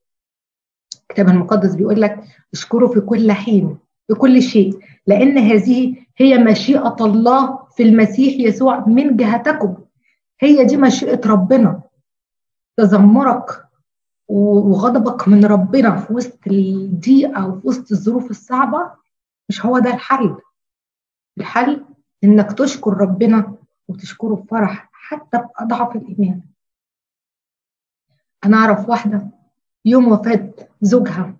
الكتاب 1.03 1.29
المقدس 1.29 1.75
بيقول 1.75 2.01
لك 2.01 2.25
اشكروا 2.53 2.94
في 2.94 3.01
كل 3.01 3.33
حين 3.33 3.79
في 4.09 4.14
كل 4.14 4.42
شيء 4.42 4.79
لأن 5.07 5.38
هذه 5.38 5.96
هي 6.16 6.38
مشيئة 6.38 6.96
الله 7.01 7.59
في 7.77 7.83
المسيح 7.83 8.35
يسوع 8.46 8.87
من 8.88 9.16
جهتكم. 9.16 9.77
هي 10.40 10.64
دي 10.64 10.77
مشيئة 10.77 11.20
ربنا. 11.27 11.81
تذمرك 12.77 13.64
وغضبك 14.29 15.29
من 15.29 15.44
ربنا 15.44 15.96
في 15.96 16.12
وسط 16.12 16.38
الضيقة 16.46 17.46
وفي 17.49 17.68
وسط 17.68 17.92
الظروف 17.92 18.31
الصعبة 18.31 18.90
مش 19.49 19.66
هو 19.66 19.79
ده 19.79 19.94
الحل. 19.94 20.37
الحل 21.38 21.85
إنك 22.25 22.53
تشكر 22.53 22.94
ربنا 22.94 23.55
وتشكره 23.88 24.35
بفرح. 24.35 24.90
حتى 25.08 25.38
بأضعف 25.38 25.96
الإيمان. 25.96 26.40
أنا 28.44 28.56
أعرف 28.56 28.88
واحدة 28.88 29.28
يوم 29.84 30.08
وفاة 30.12 30.52
زوجها 30.80 31.36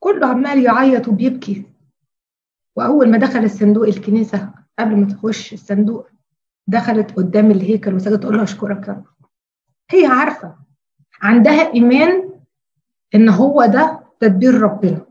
كله 0.00 0.26
عمال 0.26 0.62
يعيط 0.64 1.08
وبيبكي. 1.08 1.64
وأول 2.76 3.10
ما 3.10 3.18
دخل 3.18 3.44
الصندوق 3.44 3.86
الكنيسة 3.86 4.54
قبل 4.78 4.96
ما 4.96 5.06
تخش 5.06 5.52
الصندوق 5.52 6.08
دخلت 6.66 7.10
قدام 7.10 7.50
الهيكل 7.50 7.94
وسجدت 7.94 8.22
تقول 8.22 8.36
له 8.36 8.42
أشكرك. 8.42 8.88
رب 8.88 9.04
هي 9.90 10.06
عارفة 10.06 10.56
عندها 11.22 11.72
إيمان 11.74 12.30
إن 13.14 13.28
هو 13.28 13.64
ده 13.66 14.00
تدبير 14.20 14.54
ربنا. 14.54 15.06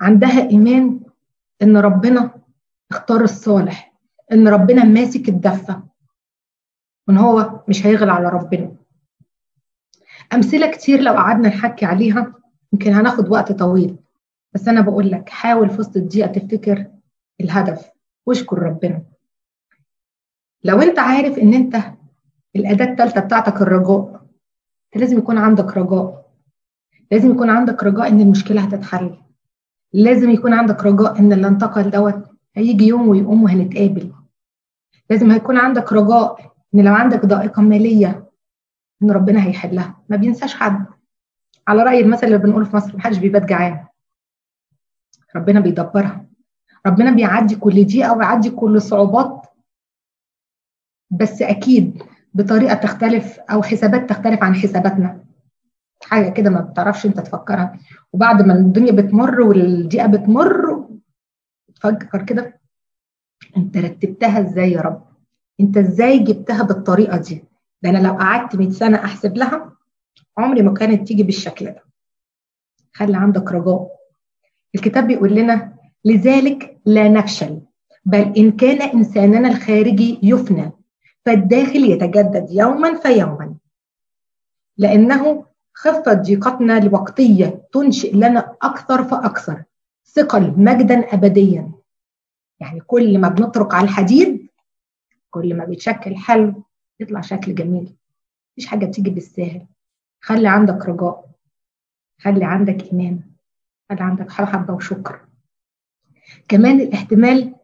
عندها 0.00 0.50
إيمان 0.50 1.00
إن 1.62 1.76
ربنا 1.76 2.34
اختار 2.90 3.20
الصالح 3.20 3.94
إن 4.32 4.48
ربنا 4.48 4.84
ماسك 4.84 5.28
الدفة. 5.28 5.93
وإن 7.08 7.18
هو 7.18 7.60
مش 7.68 7.86
هيغلى 7.86 8.12
على 8.12 8.28
ربنا. 8.28 8.76
أمثلة 10.32 10.70
كتير 10.70 11.00
لو 11.00 11.12
قعدنا 11.12 11.48
نحكي 11.48 11.84
عليها 11.84 12.34
يمكن 12.72 12.92
هناخد 12.92 13.28
وقت 13.28 13.52
طويل. 13.52 13.96
بس 14.52 14.68
أنا 14.68 14.80
بقول 14.80 15.10
لك 15.10 15.28
حاول 15.28 15.70
في 15.70 15.78
وسط 15.80 15.96
الدقيقه 15.96 16.26
تفتكر 16.32 16.86
الهدف. 17.40 17.90
واشكر 18.26 18.58
ربنا. 18.58 19.02
لو 20.64 20.80
أنت 20.82 20.98
عارف 20.98 21.38
إن 21.38 21.54
أنت 21.54 21.76
الأداة 22.56 22.84
الثالثه 22.92 23.20
بتاعتك 23.20 23.62
الرجاء 23.62 24.24
لازم 24.96 25.18
يكون 25.18 25.38
عندك 25.38 25.76
رجاء. 25.76 26.30
لازم 27.10 27.30
يكون 27.30 27.50
عندك 27.50 27.82
رجاء 27.84 28.08
إن 28.08 28.20
المشكلة 28.20 28.60
هتتحل. 28.60 29.18
لازم 29.92 30.30
يكون 30.30 30.52
عندك 30.54 30.84
رجاء 30.84 31.18
إن 31.18 31.32
اللي 31.32 31.46
انتقل 31.48 31.90
دوت 31.90 32.30
هيجي 32.54 32.86
يوم 32.86 33.08
ويقوم 33.08 33.42
وهنتقابل. 33.42 34.12
لازم 35.10 35.30
هيكون 35.30 35.56
عندك 35.56 35.92
رجاء 35.92 36.53
إن 36.74 36.84
لو 36.84 36.94
عندك 36.94 37.26
ضائقة 37.26 37.62
مالية 37.62 38.30
إن 39.02 39.10
ربنا 39.10 39.46
هيحلها. 39.46 40.00
ما 40.08 40.16
بينساش 40.16 40.54
حد. 40.54 40.86
على 41.68 41.82
رأي 41.82 42.00
المثل 42.00 42.26
اللي 42.26 42.38
بنقوله 42.38 42.64
في 42.64 42.76
مصر 42.76 42.96
محدش 42.96 43.18
بيبات 43.18 43.44
جعان. 43.44 43.86
ربنا 45.36 45.60
بيدبرها. 45.60 46.26
ربنا 46.86 47.10
بيعدي 47.10 47.56
كل 47.56 47.84
دقيقه 47.84 48.16
ويعدي 48.16 48.50
كل 48.50 48.82
صعوبات. 48.82 49.46
بس 51.10 51.42
أكيد 51.42 52.02
بطريقة 52.34 52.74
تختلف 52.74 53.38
أو 53.40 53.62
حسابات 53.62 54.10
تختلف 54.10 54.42
عن 54.42 54.54
حساباتنا. 54.54 55.24
حاجة 56.02 56.30
كده 56.30 56.50
ما 56.50 56.60
بتعرفش 56.60 57.06
أنت 57.06 57.20
تفكرها. 57.20 57.78
وبعد 58.12 58.42
ما 58.42 58.54
الدنيا 58.54 58.92
بتمر 58.92 59.40
والدقيقه 59.40 60.06
بتمر 60.06 60.86
تفكر 61.74 62.22
كده 62.22 62.60
أنت 63.56 63.76
رتبتها 63.76 64.40
إزاي 64.40 64.72
يا 64.72 64.80
رب؟ 64.80 65.13
انت 65.60 65.76
إزاي 65.76 66.18
جبتها 66.18 66.62
بالطريقة 66.62 67.16
دي؟ 67.16 67.44
ده 67.82 67.90
أنا 67.90 67.98
لو 67.98 68.12
قعدت 68.12 68.56
100 68.56 68.70
سنة 68.70 69.04
احسب 69.04 69.36
لها 69.36 69.72
عمري 70.38 70.62
ما 70.62 70.74
كانت 70.74 71.08
تيجي 71.08 71.22
بالشكل 71.22 71.66
ده. 71.66 71.84
خلي 72.92 73.16
عندك 73.16 73.52
رجاء. 73.52 73.88
الكتاب 74.74 75.06
بيقول 75.06 75.34
لنا 75.34 75.74
لذلك 76.04 76.80
لا 76.86 77.08
نفشل 77.08 77.60
بل 78.04 78.32
إن 78.36 78.50
كان 78.52 78.82
إنساننا 78.82 79.48
الخارجي 79.48 80.18
يفنى 80.22 80.72
فالداخل 81.24 81.84
يتجدد 81.84 82.46
يوما 82.50 82.94
فيوما. 82.94 83.54
لأنه 84.78 85.44
خفت 85.74 86.08
ضيقتنا 86.08 86.78
الوقتية 86.78 87.62
تنشئ 87.72 88.16
لنا 88.16 88.56
أكثر 88.62 89.04
فأكثر 89.04 89.62
ثقل 90.06 90.54
مجدا 90.56 91.14
أبديا. 91.14 91.72
يعني 92.60 92.80
كل 92.80 93.18
ما 93.18 93.28
بنطرق 93.28 93.74
على 93.74 93.84
الحديد 93.84 94.43
كل 95.34 95.54
ما 95.56 95.64
بيتشكل 95.64 96.16
حل 96.16 96.54
يطلع 97.00 97.20
شكل 97.20 97.54
جميل. 97.54 97.94
مفيش 98.52 98.66
حاجة 98.66 98.86
بتيجي 98.86 99.10
بالساهل. 99.10 99.66
خلي 100.20 100.48
عندك 100.48 100.88
رجاء. 100.88 101.24
خلي 102.20 102.44
عندك 102.44 102.92
إيمان. 102.92 103.20
خلي 103.90 104.00
عندك 104.00 104.30
حبة 104.30 104.74
وشكر. 104.74 105.20
كمان 106.48 106.80
الاحتمال 106.80 107.54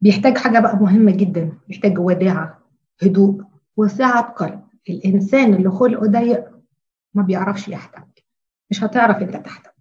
بيحتاج 0.00 0.38
حاجة 0.38 0.58
بقى 0.58 0.76
مهمة 0.76 1.12
جدا. 1.12 1.52
بيحتاج 1.68 1.98
وداعة 1.98 2.58
هدوء 3.02 3.42
وسعة 3.76 4.22
قلب 4.22 4.60
الإنسان 4.88 5.54
اللي 5.54 5.70
خلقه 5.70 6.06
ضيق 6.06 6.44
ما 7.14 7.22
بيعرفش 7.22 7.68
يحتمل 7.68 8.04
مش 8.70 8.84
هتعرف 8.84 9.16
أنت 9.16 9.36
تحتمل 9.36 9.72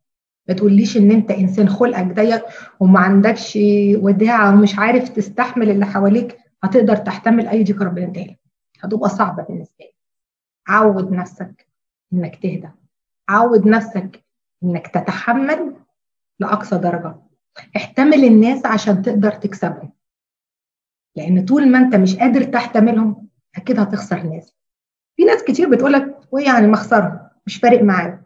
ما 0.48 0.54
تقوليش 0.54 0.98
إن 0.98 1.12
أنت 1.12 1.32
إنسان 1.32 1.70
خلقك 1.70 2.06
ضيق 2.14 2.46
وما 2.80 3.00
عندكش 3.00 3.58
وداعة 3.96 4.54
ومش 4.56 4.80
عارف 4.80 5.10
تستحمل 5.10 5.70
اللي 5.70 5.86
حواليك. 5.86 6.38
هتقدر 6.64 6.96
تحتمل 6.96 7.48
أي 7.48 7.64
ضيقة 7.64 7.86
ربنا 7.86 8.06
اداها 8.06 8.36
هتبقى 8.82 9.10
صعبة 9.10 9.44
بالنسبة 9.44 9.76
لك 9.86 9.96
عود 10.68 11.12
نفسك 11.12 11.68
إنك 12.14 12.36
تهدى. 12.36 12.70
عود 13.30 13.68
نفسك 13.68 14.24
إنك 14.64 14.88
تتحمل 14.88 15.76
لأقصى 16.40 16.78
درجة. 16.78 17.16
احتمل 17.76 18.26
الناس 18.26 18.66
عشان 18.66 19.02
تقدر 19.02 19.32
تكسبهم. 19.32 19.92
لأن 21.16 21.46
طول 21.46 21.72
ما 21.72 21.78
أنت 21.78 21.96
مش 21.96 22.16
قادر 22.16 22.44
تحتملهم 22.44 23.28
أكيد 23.56 23.80
هتخسر 23.80 24.24
ناس 24.24 24.54
في 25.16 25.24
ناس 25.26 25.44
كتير 25.44 25.70
بتقول 25.70 25.94
لك 25.94 26.20
وإيه 26.32 26.46
يعني 26.46 26.68
ما 26.68 26.74
اخسرهم 26.74 27.20
مش 27.46 27.58
فارق 27.58 27.82
معايا. 27.84 28.24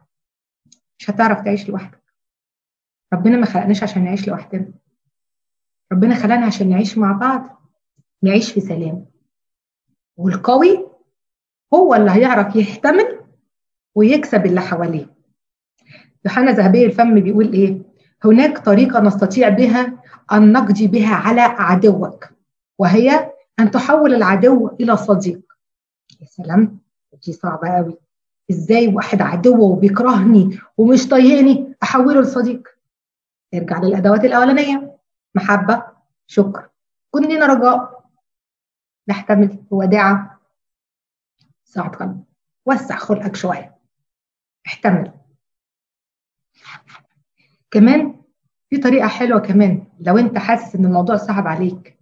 مش 1.00 1.10
هتعرف 1.10 1.42
تعيش 1.42 1.70
لوحدك. 1.70 2.04
ربنا 3.14 3.38
ما 3.38 3.46
خلقناش 3.46 3.84
عشان 3.84 4.04
نعيش 4.04 4.28
لوحدنا. 4.28 4.74
ربنا 5.92 6.16
خلقنا 6.16 6.46
عشان 6.46 6.70
نعيش 6.70 6.98
مع 6.98 7.12
بعض. 7.12 7.61
نعيش 8.24 8.52
في 8.52 8.62
سلام. 8.62 9.06
والقوي 10.18 10.88
هو 11.74 11.96
اللي 11.96 12.12
هيعرف 12.12 12.56
يحتمل 12.56 13.20
ويكسب 13.96 14.46
اللي 14.46 14.62
حواليه. 14.62 15.14
يوحنا 16.26 16.52
ذهبي 16.52 16.86
الفم 16.86 17.20
بيقول 17.20 17.54
إيه؟ 17.54 17.82
هناك 18.26 18.58
طريقة 18.66 19.00
نستطيع 19.00 19.50
بها 19.50 20.04
أن 20.32 20.52
نقضي 20.52 20.88
بها 20.88 21.16
على 21.16 21.42
عدوك 21.42 22.30
وهي 22.80 23.32
أن 23.60 23.72
تحول 23.72 24.14
العدو 24.14 24.68
إلى 24.80 24.98
صديق. 24.98 25.42
يا 26.22 26.26
سلام 26.26 26.80
دي 27.26 27.34
صعبة 27.34 27.70
قوي 27.70 27.98
إزاي 28.52 28.88
واحد 28.88 29.22
عدو 29.22 29.72
وبيكرهني 29.72 30.60
ومش 30.78 31.08
طايقني 31.08 31.76
أحوله 31.84 32.22
لصديق؟ 32.22 32.68
ارجع 33.54 33.82
للأدوات 33.82 34.26
الأولانية. 34.26 34.98
محبة 35.36 35.84
شكر. 36.28 36.70
كن 37.12 37.24
لنا 37.36 37.46
رجاء. 37.46 38.01
نحتمل 39.08 39.64
وداعة. 39.72 40.40
ساعة 41.64 41.90
قلب 41.90 42.24
وسع 42.66 42.96
خلقك 42.98 43.36
شوية. 43.36 43.76
احتمل. 44.68 45.12
كمان 47.72 48.22
في 48.70 48.78
طريقة 48.78 49.08
حلوة 49.08 49.40
كمان. 49.40 49.88
لو 50.00 50.18
انت 50.18 50.38
حاسس 50.38 50.76
إن 50.76 50.86
الموضوع 50.86 51.16
صعب 51.16 51.48
عليك 51.48 52.00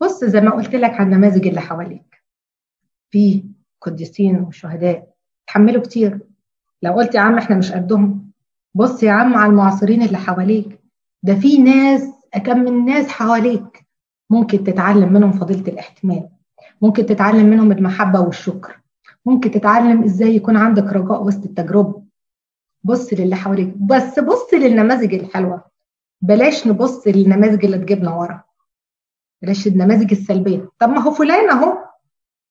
بص 0.00 0.24
زي 0.24 0.40
ما 0.40 0.50
قلت 0.50 0.74
لك 0.74 0.90
على 0.90 1.02
النماذج 1.02 1.46
اللي 1.46 1.60
حواليك. 1.60 2.24
في 3.10 3.44
قديسين 3.80 4.40
وشهداء. 4.40 5.14
تحملوا 5.46 5.82
كتير. 5.82 6.20
لو 6.82 6.92
قلت 6.92 7.14
يا 7.14 7.20
عم 7.20 7.38
إحنا 7.38 7.56
مش 7.56 7.72
قدهم 7.72 8.32
بص 8.74 9.02
يا 9.02 9.12
عم 9.12 9.34
على 9.34 9.50
المعاصرين 9.50 10.02
اللي 10.02 10.18
حواليك. 10.18 10.80
ده 11.22 11.34
في 11.34 11.58
ناس 11.58 12.02
كم 12.44 12.58
من 12.58 12.84
ناس 12.84 13.08
حواليك. 13.08 13.85
ممكن 14.30 14.64
تتعلم 14.64 15.12
منهم 15.12 15.32
فضيلة 15.32 15.68
الاحتمال 15.68 16.28
ممكن 16.82 17.06
تتعلم 17.06 17.46
منهم 17.46 17.72
المحبة 17.72 18.20
والشكر 18.20 18.80
ممكن 19.26 19.50
تتعلم 19.50 20.02
إزاي 20.04 20.36
يكون 20.36 20.56
عندك 20.56 20.84
رجاء 20.92 21.22
وسط 21.24 21.44
التجربة 21.44 22.02
بص 22.84 23.12
للي 23.12 23.36
حواليك 23.36 23.74
بس 23.76 24.18
بص 24.18 24.54
للنماذج 24.54 25.14
الحلوة 25.14 25.64
بلاش 26.20 26.66
نبص 26.66 27.06
للنماذج 27.06 27.64
اللي 27.64 27.78
تجيبنا 27.78 28.10
ورا 28.14 28.42
بلاش 29.42 29.66
النماذج 29.66 30.12
السلبية 30.12 30.68
طب 30.78 30.88
ما 30.88 31.00
هو 31.00 31.10
فلان 31.10 31.50
أهو 31.50 31.78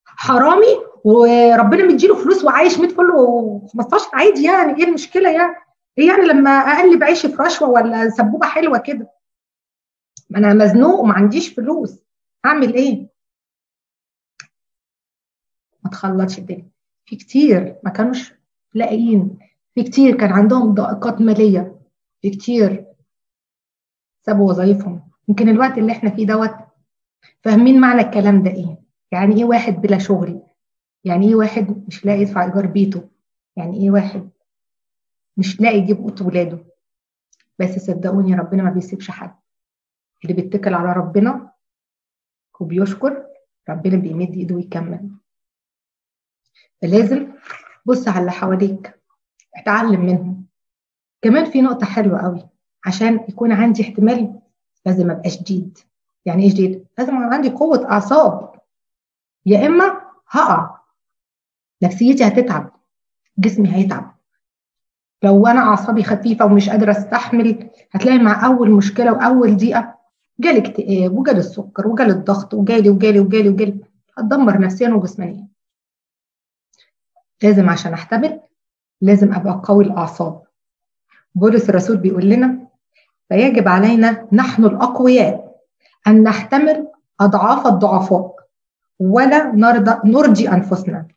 حرامي 0.05 0.79
وربنا 1.03 1.85
مديله 1.85 2.15
فلوس 2.15 2.43
وعايش 2.43 2.79
100 2.79 2.89
فل 2.89 3.11
و15 3.11 4.03
عادي 4.13 4.43
يعني 4.43 4.77
إيه 4.77 4.83
المشكلة 4.83 5.29
يعني؟ 5.29 5.55
إيه 5.97 6.07
يعني 6.07 6.21
لما 6.25 6.49
اقلب 6.51 7.03
عيشي 7.03 7.29
في 7.29 7.41
رشوة 7.43 7.69
ولا 7.69 8.09
سبوبة 8.09 8.47
حلوة 8.47 8.77
كده؟ 8.77 9.09
أنا 10.35 10.53
مزنوق 10.53 10.99
وما 10.99 11.13
عنديش 11.13 11.49
فلوس. 11.53 11.99
أعمل 12.45 12.73
إيه؟ 12.73 13.07
ما 15.83 15.89
تخلطش 15.91 16.39
الدنيا. 16.39 16.69
في 17.05 17.15
كتير 17.15 17.75
ما 17.83 17.91
كانوش 17.91 18.33
لاقيين. 18.73 19.37
في 19.75 19.83
كتير 19.83 20.17
كان 20.17 20.31
عندهم 20.31 20.73
ضائقات 20.73 21.21
مالية. 21.21 21.79
في 22.21 22.29
كتير 22.29 22.85
سابوا 24.25 24.49
وظايفهم. 24.49 25.01
يمكن 25.27 25.49
الوقت 25.49 25.77
اللي 25.77 25.91
إحنا 25.91 26.09
فيه 26.09 26.25
دوت 26.27 26.55
فاهمين 27.43 27.81
معنى 27.81 28.01
الكلام 28.01 28.43
ده 28.43 28.51
إيه. 28.51 28.77
يعني 29.11 29.35
إيه 29.35 29.45
واحد 29.45 29.73
بلا 29.73 29.97
شغل؟ 29.97 30.41
يعني 31.03 31.29
إيه 31.29 31.35
واحد 31.35 31.83
مش 31.87 32.05
لاقي 32.05 32.21
يدفع 32.21 32.45
إيجار 32.45 32.65
بيته؟ 32.65 33.09
يعني 33.55 33.77
إيه 33.83 33.91
واحد 33.91 34.29
مش 35.37 35.61
لاقي 35.61 35.77
يجيب 35.77 35.97
قوت 35.97 36.21
ولاده؟ 36.21 36.59
بس 37.59 37.69
صدقوني 37.79 38.35
ربنا 38.35 38.63
ما 38.63 38.69
بيسيبش 38.69 39.11
حد. 39.11 39.35
اللي 40.23 40.33
بيتكل 40.33 40.73
على 40.73 40.93
ربنا 40.93 41.51
وبيشكر 42.59 43.25
ربنا 43.69 43.95
بيمد 43.97 44.31
إيده 44.33 44.55
ويكمل. 44.55 45.09
فلازم 46.81 47.33
بص 47.85 48.07
على 48.07 48.19
اللي 48.19 48.31
حواليك 48.31 48.99
اتعلم 49.55 50.05
منهم. 50.05 50.45
كمان 51.21 51.45
في 51.51 51.61
نقطة 51.61 51.85
حلوة 51.85 52.21
قوي 52.21 52.47
عشان 52.85 53.25
يكون 53.29 53.51
عندي 53.51 53.81
احتمال 53.83 54.39
لازم 54.85 55.11
أبقى 55.11 55.29
شديد. 55.29 55.77
يعني 56.25 56.43
إيه 56.43 56.49
شديد؟ 56.49 56.85
لازم 56.97 57.15
عندي 57.15 57.49
قوة 57.49 57.91
أعصاب. 57.91 58.55
يا 59.45 59.67
إما 59.67 60.01
هقع 60.29 60.77
نفسيتي 61.83 62.27
هتتعب 62.27 62.71
جسمي 63.37 63.75
هيتعب. 63.75 64.15
لو 65.23 65.47
أنا 65.47 65.59
أعصابي 65.59 66.03
خفيفة 66.03 66.45
ومش 66.45 66.69
قادرة 66.69 66.91
أستحمل 66.91 67.69
هتلاقي 67.91 68.17
مع 68.17 68.45
أول 68.45 68.71
مشكلة 68.71 69.13
وأول 69.13 69.57
ضيقة 69.57 69.95
جالي 70.39 70.59
اكتئاب 70.59 71.17
وجالي 71.17 71.39
السكر 71.39 71.87
وجالي 71.87 72.11
الضغط 72.11 72.53
وجالي 72.53 72.89
وجالي 72.89 73.19
وجالي 73.19 73.49
وجالي 73.49 73.79
هتدمر 74.17 74.59
نفسيا 74.61 74.89
وجسمانيا. 74.89 75.47
لازم 77.43 77.69
عشان 77.69 77.93
أحتمل 77.93 78.39
لازم 79.01 79.33
أبقى 79.33 79.61
قوي 79.63 79.83
الأعصاب. 79.83 80.41
بولس 81.35 81.69
الرسول 81.69 81.97
بيقول 81.97 82.25
لنا 82.25 82.67
فيجب 83.29 83.67
علينا 83.67 84.27
نحن 84.31 84.65
الأقوياء 84.65 85.55
أن 86.07 86.23
نحتمل 86.23 86.87
أضعاف 87.19 87.67
الضعفاء 87.67 88.35
ولا 88.99 89.51
نرضى 89.55 90.09
نرضي 90.11 90.49
أنفسنا. 90.49 91.07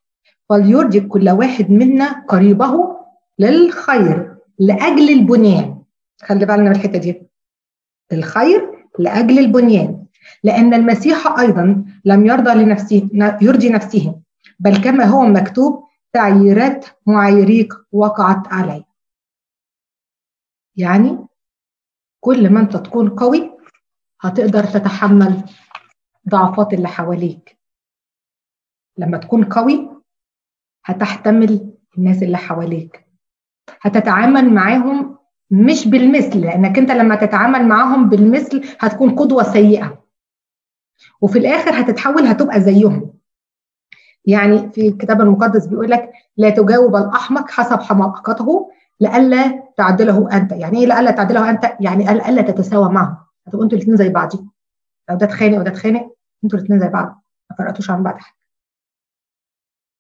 فليرضي 0.48 1.00
كل 1.00 1.28
واحد 1.31 1.70
منا 1.70 2.24
قريبه 2.28 2.96
للخير 3.38 4.37
لأجل 4.59 5.11
البنيان. 5.11 5.83
خلي 6.22 6.46
بالنا 6.46 6.62
من 6.70 6.72
الحتة 6.76 6.98
دي. 6.98 7.22
الخير 8.12 8.77
لأجل 8.98 9.38
البنيان 9.38 10.06
لأن 10.44 10.74
المسيح 10.74 11.38
أيضا 11.38 11.84
لم 12.04 12.26
يرضى 12.26 12.50
لنفسه 12.54 13.08
يرضي 13.42 13.68
نفسه 13.68 14.20
بل 14.58 14.82
كما 14.82 15.04
هو 15.04 15.22
مكتوب 15.26 15.84
تعييرات 16.12 16.87
معايريك 17.06 17.72
وقعت 17.92 18.48
علي 18.48 18.84
يعني 20.76 21.26
كل 22.20 22.50
ما 22.52 22.61
انت 22.61 22.76
تكون 22.76 23.08
قوي 23.11 23.58
هتقدر 24.20 24.64
تتحمل 24.64 25.42
ضعفات 26.28 26.72
اللي 26.72 26.88
حواليك. 26.88 27.58
لما 28.98 29.18
تكون 29.18 29.44
قوي 29.44 29.90
هتحتمل 30.84 31.72
الناس 31.98 32.22
اللي 32.22 32.37
حواليك. 32.37 33.06
هتتعامل 33.80 34.54
معاهم 34.54 35.17
مش 35.50 35.88
بالمثل 35.88 36.40
لأنك 36.40 36.78
أنت 36.78 36.90
لما 36.90 37.14
تتعامل 37.14 37.68
معاهم 37.68 38.08
بالمثل 38.08 38.64
هتكون 38.80 39.11
قدوة 39.14 39.42
سيئة. 39.42 40.04
وفي 41.20 41.38
الآخر 41.38 41.80
هتتحول 41.80 42.26
هتبقى 42.26 42.61
زيهم. 42.61 43.12
يعني 44.24 44.72
في 44.72 44.88
الكتاب 44.88 45.20
المقدس 45.20 45.66
بيقول 45.66 45.90
لك 45.90 46.12
لا 46.37 46.50
تجاوب 46.50 46.96
الأحمق 46.96 47.50
حسب 47.50 47.80
حماقته 47.80 48.70
لئلا 49.00 49.62
تعدله 49.76 50.37
أنت. 50.37 50.52
يعني 50.52 50.78
إيه 50.78 50.87
لئلا 50.87 51.11
تعدله 51.11 51.50
أنت؟ 51.50 51.76
يعني 51.80 52.11
الا 52.11 52.42
تتساوى 52.42 52.88
معه. 52.88 53.28
هتبقوا 53.46 53.64
أنتوا 53.64 53.78
الاثنين 53.78 53.96
زي 53.96 54.08
بعض 54.08 54.32
لو 55.11 55.16
ده 55.16 55.26
اتخانق 55.26 55.58
وده 55.58 55.70
اتخانق 55.70 56.14
أنتوا 56.44 56.58
الاثنين 56.58 56.80
زي 56.80 56.88
بعض. 56.88 57.22
ما 57.50 57.56
فرقتوش 57.56 57.90
عن 57.90 58.02
بعض 58.02 58.18
حاجة. 58.18 58.37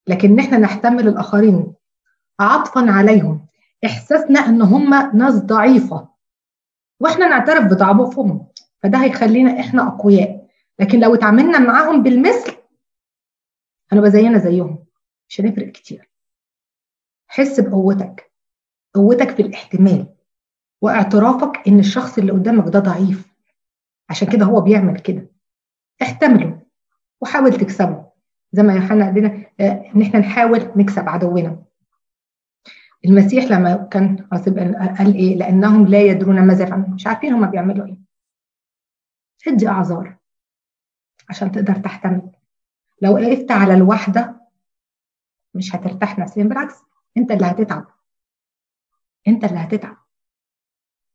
لكن 0.06 0.38
إحنا 0.38 0.58
نحتمل 0.58 1.08
الآخرين 1.08 1.72
عطفا 2.40 2.90
عليهم. 2.90 3.46
إحساسنا 3.84 4.40
إن 4.40 4.62
هم 4.62 5.16
ناس 5.16 5.34
ضعيفة. 5.34 6.08
وإحنا 7.00 7.28
نعترف 7.28 7.64
بضعفهم. 7.64 8.48
فده 8.82 8.98
هيخلينا 8.98 9.60
إحنا 9.60 9.88
أقوياء. 9.88 10.48
لكن 10.78 11.00
لو 11.00 11.14
اتعاملنا 11.14 11.58
معاهم 11.58 12.02
بالمثل 12.02 12.56
هنبقى 13.92 14.10
زينا 14.10 14.38
زيهم. 14.38 14.84
مش 15.28 15.40
هنفرق 15.40 15.68
كتير. 15.72 16.10
حس 17.26 17.60
بقوتك. 17.60 18.32
قوتك 18.94 19.30
في 19.30 19.42
الاحتمال. 19.42 20.06
واعترافك 20.82 21.68
إن 21.68 21.78
الشخص 21.78 22.18
اللي 22.18 22.32
قدامك 22.32 22.68
ده 22.68 22.78
ضعيف. 22.78 23.34
عشان 24.10 24.28
كده 24.28 24.44
هو 24.44 24.60
بيعمل 24.60 24.98
كده. 25.00 25.30
احتمله. 26.02 26.62
وحاول 27.20 27.52
تكسبه. 27.52 28.08
زي 28.52 28.62
ما 28.62 28.74
يوحنا 28.74 29.04
قال 29.04 29.14
لنا 29.14 29.44
إن 29.60 30.02
إحنا 30.02 30.20
نحاول 30.20 30.72
نكسب 30.76 31.08
عدونا. 31.08 31.62
المسيح 33.04 33.44
لما 33.44 33.76
كان 33.76 34.16
قال 34.98 35.14
إيه؟ 35.14 35.36
لأنهم 35.36 35.86
لا 35.86 36.00
يدرون 36.02 36.46
ماذا 36.46 36.64
يفعلون. 36.64 36.90
مش 36.90 37.06
عارفين 37.06 37.32
هم 37.32 37.50
بيعملوا 37.50 37.86
إيه. 37.86 37.98
ادي 39.48 39.68
أعذار 39.68 40.16
عشان 41.28 41.52
تقدر 41.52 41.74
تحتمل. 41.74 42.30
لو 43.02 43.14
وقفت 43.14 43.50
على 43.50 43.74
الواحده 43.74 44.40
مش 45.54 45.76
هترتاح 45.76 46.18
نفسيا 46.18 46.44
بالعكس 46.44 46.74
أنت 47.16 47.30
اللي 47.30 47.46
هتتعب. 47.46 47.86
أنت 49.28 49.44
اللي 49.44 49.58
هتتعب. 49.58 49.96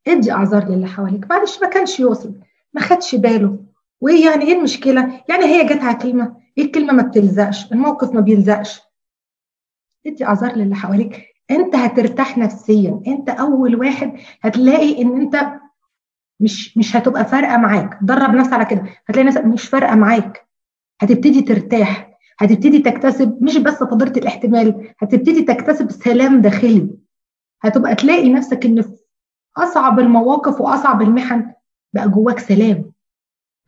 ادي 0.08 0.32
أعذار 0.32 0.70
للي 0.70 0.88
حواليك. 0.88 1.30
معلش 1.30 1.62
ما 1.62 1.70
كانش 1.70 2.00
يوصل. 2.00 2.40
ما 2.74 2.82
خدش 2.82 3.16
باله. 3.16 3.66
وإيه 4.02 4.26
يعني؟ 4.30 4.46
إيه 4.46 4.58
المشكلة؟ 4.58 5.24
يعني 5.30 5.46
هي 5.46 5.66
جت 5.66 5.82
على 5.84 5.98
كلمة. 5.98 6.42
إيه 6.58 6.66
الكلمة 6.66 6.94
ما 6.94 7.04
بتلزقش؟ 7.04 7.72
الموقف 7.72 8.12
ما 8.12 8.22
بيلزقش. 8.22 8.82
ادي 10.08 10.26
أعذار 10.26 10.56
للي 10.56 10.76
حواليك. 10.76 11.33
انت 11.52 11.76
هترتاح 11.76 12.38
نفسيا. 12.38 13.02
انت 13.08 13.30
أول 13.30 13.76
واحد 13.76 14.14
هتلاقي 14.42 15.02
إن 15.02 15.22
انت 15.22 15.52
مش 16.40 16.78
مش 16.78 16.96
هتبقى 16.96 17.26
فارقة 17.26 17.58
معاك. 17.58 18.00
درب 18.02 18.36
نفسك 18.36 18.54
على 18.54 18.66
كده. 18.66 18.84
هتلاقي 19.10 19.28
نفسك 19.28 19.46
مش 19.46 19.68
فارقة 19.70 19.96
معاك. 19.96 20.48
هتبتدي 21.02 21.42
ترتاح. 21.42 22.10
هتبتدي 22.40 22.80
تكتسب 22.80 23.44
مش 23.44 23.58
بس 23.58 23.84
قدره 23.84 24.14
الاحتمال 24.20 24.94
هتبتدي 25.00 25.42
تكتسب 25.42 25.92
سلام 25.92 26.42
داخلي. 26.42 26.90
هتبقى 27.62 27.96
تلاقي 27.96 28.30
نفسك 28.34 28.66
إن 28.66 28.82
في 28.82 28.94
أصعب 29.58 30.00
المواقف 30.00 30.62
وأصعب 30.62 31.02
المحن 31.02 31.52
بقى 31.94 32.10
جواك 32.10 32.40
سلام. 32.40 32.92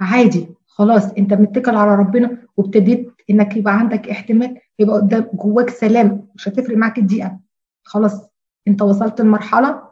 عادي. 0.02 0.48
خلاص 0.68 1.12
أنت 1.12 1.34
متكل 1.34 1.76
على 1.76 1.96
ربنا 1.96 2.38
وابتديت 2.58 3.14
إنك 3.30 3.58
يبقى 3.58 3.80
عندك 3.80 4.10
احتمال 4.10 4.58
يبقى 4.80 4.96
قدام 4.96 5.28
جواك 5.34 5.70
سلام. 5.70 6.28
مش 6.36 6.48
هتفرق 6.48 6.78
معاك 6.78 6.98
الدقيقة. 6.98 7.40
خلاص 7.86 8.30
انت 8.68 8.82
وصلت 8.82 9.22
لمرحلة 9.22 9.92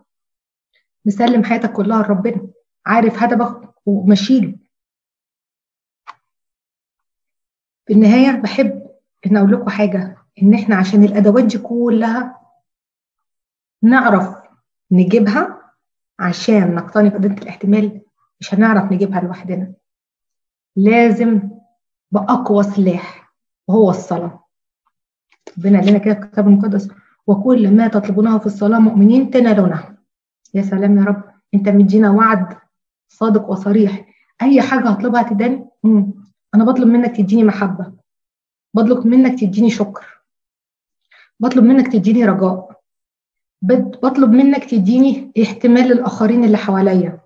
مسلم 1.06 1.43
حياتك 1.43 1.71
كلها 1.73 2.03
لربنا 2.03 2.47
عارف 2.86 3.23
هدفك 3.23 3.73
وماشي 3.86 4.58
في 7.86 7.93
النهاية 7.93 8.41
بحب 8.41 8.89
إن 9.25 9.38
أقول 9.38 9.51
لكم 9.51 9.69
حاجة 9.69 10.17
إن 10.43 10.53
إحنا 10.53 10.75
عشان 10.75 11.03
الأدوات 11.03 11.43
دي 11.43 11.58
كلها 11.58 12.41
نعرف 13.82 14.36
نجيبها 14.91 15.71
عشان 16.19 16.75
نقتني 16.75 17.10
قضيه 17.10 17.29
الاحتمال 17.41 18.01
مش 18.39 18.53
هنعرف 18.53 18.91
نجيبها 18.91 19.21
لوحدنا. 19.21 19.73
لازم 20.75 21.49
بأقوى 22.12 22.63
سلاح 22.63 23.34
وهو 23.67 23.89
الصلاة. 23.89 24.45
ربنا 25.58 25.77
لنا 25.77 25.97
كده 25.97 26.13
في 26.13 26.19
الكتاب 26.21 26.47
المقدس 26.47 26.89
وكل 27.27 27.75
ما 27.75 27.88
تطلبونه 27.88 28.38
في 28.38 28.45
الصلاة 28.45 28.79
مؤمنين 28.79 29.31
تنالونه. 29.31 29.97
يا 30.53 30.62
سلام 30.62 30.97
يا 30.97 31.03
رب. 31.03 31.23
أنت 31.53 31.69
مدينا 31.69 32.09
وعد 32.12 32.57
صادق 33.09 33.49
وصريح. 33.49 34.05
أي 34.41 34.62
حاجة 34.62 34.89
هطلبها 34.89 35.23
تداني؟ 35.23 35.65
أنا 36.55 36.63
بطلب 36.63 36.88
منك 36.88 37.17
تديني 37.17 37.43
محبة. 37.43 37.93
بطلب 38.73 39.07
منك 39.07 39.39
تديني 39.39 39.69
شكر. 39.69 40.05
بطلب 41.39 41.63
منك 41.63 41.93
تديني 41.93 42.25
رجاء. 42.25 42.79
بطلب 43.62 44.31
منك 44.31 44.65
تديني 44.65 45.31
احتمال 45.43 45.88
للاخرين 45.88 46.43
اللي 46.43 46.57
حواليا. 46.57 47.19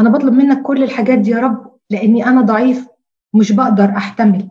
أنا 0.00 0.10
بطلب 0.10 0.32
منك 0.32 0.62
كل 0.62 0.82
الحاجات 0.82 1.18
دي 1.18 1.30
يا 1.30 1.40
رب 1.40 1.76
لأني 1.90 2.26
أنا 2.26 2.40
ضعيف 2.40 2.88
مش 3.34 3.52
بقدر 3.52 3.84
أحتمل. 3.84 4.50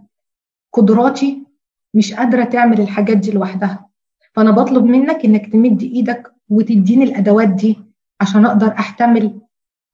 قدراتي 0.74 1.44
مش 1.94 2.14
قادرة 2.14 2.44
تعمل 2.44 2.82
الحاجات 2.82 3.18
دي 3.18 3.32
لوحدها. 3.32 3.90
فأنا 4.34 4.52
بطلب 4.52 4.86
منك 4.86 5.26
إنك 5.26 5.52
تمد 5.52 5.82
إيدك 5.82 6.34
وتديني 6.50 7.04
الأدوات 7.04 7.50
دي 7.50 7.80
عشان 8.22 8.46
أقدر 8.46 8.68
أحتمل 8.68 9.42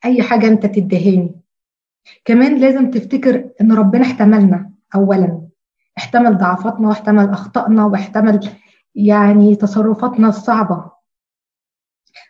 أي 0.05 0.21
حاجة 0.23 0.47
أنت 0.47 0.65
تدهاني. 0.65 1.35
كمان 2.25 2.59
لازم 2.59 2.91
تفتكر 2.91 3.49
إن 3.61 3.71
ربنا 3.71 4.01
احتملنا 4.01 4.69
اولا. 4.95 5.41
احتمل 5.97 6.37
ضعفاتنا 6.37 6.87
واحتمل 6.87 7.29
اخطائنا 7.29 7.85
واحتمل 7.85 8.49
يعني 8.95 9.55
تصرفاتنا 9.55 10.27
الصعبة. 10.29 10.91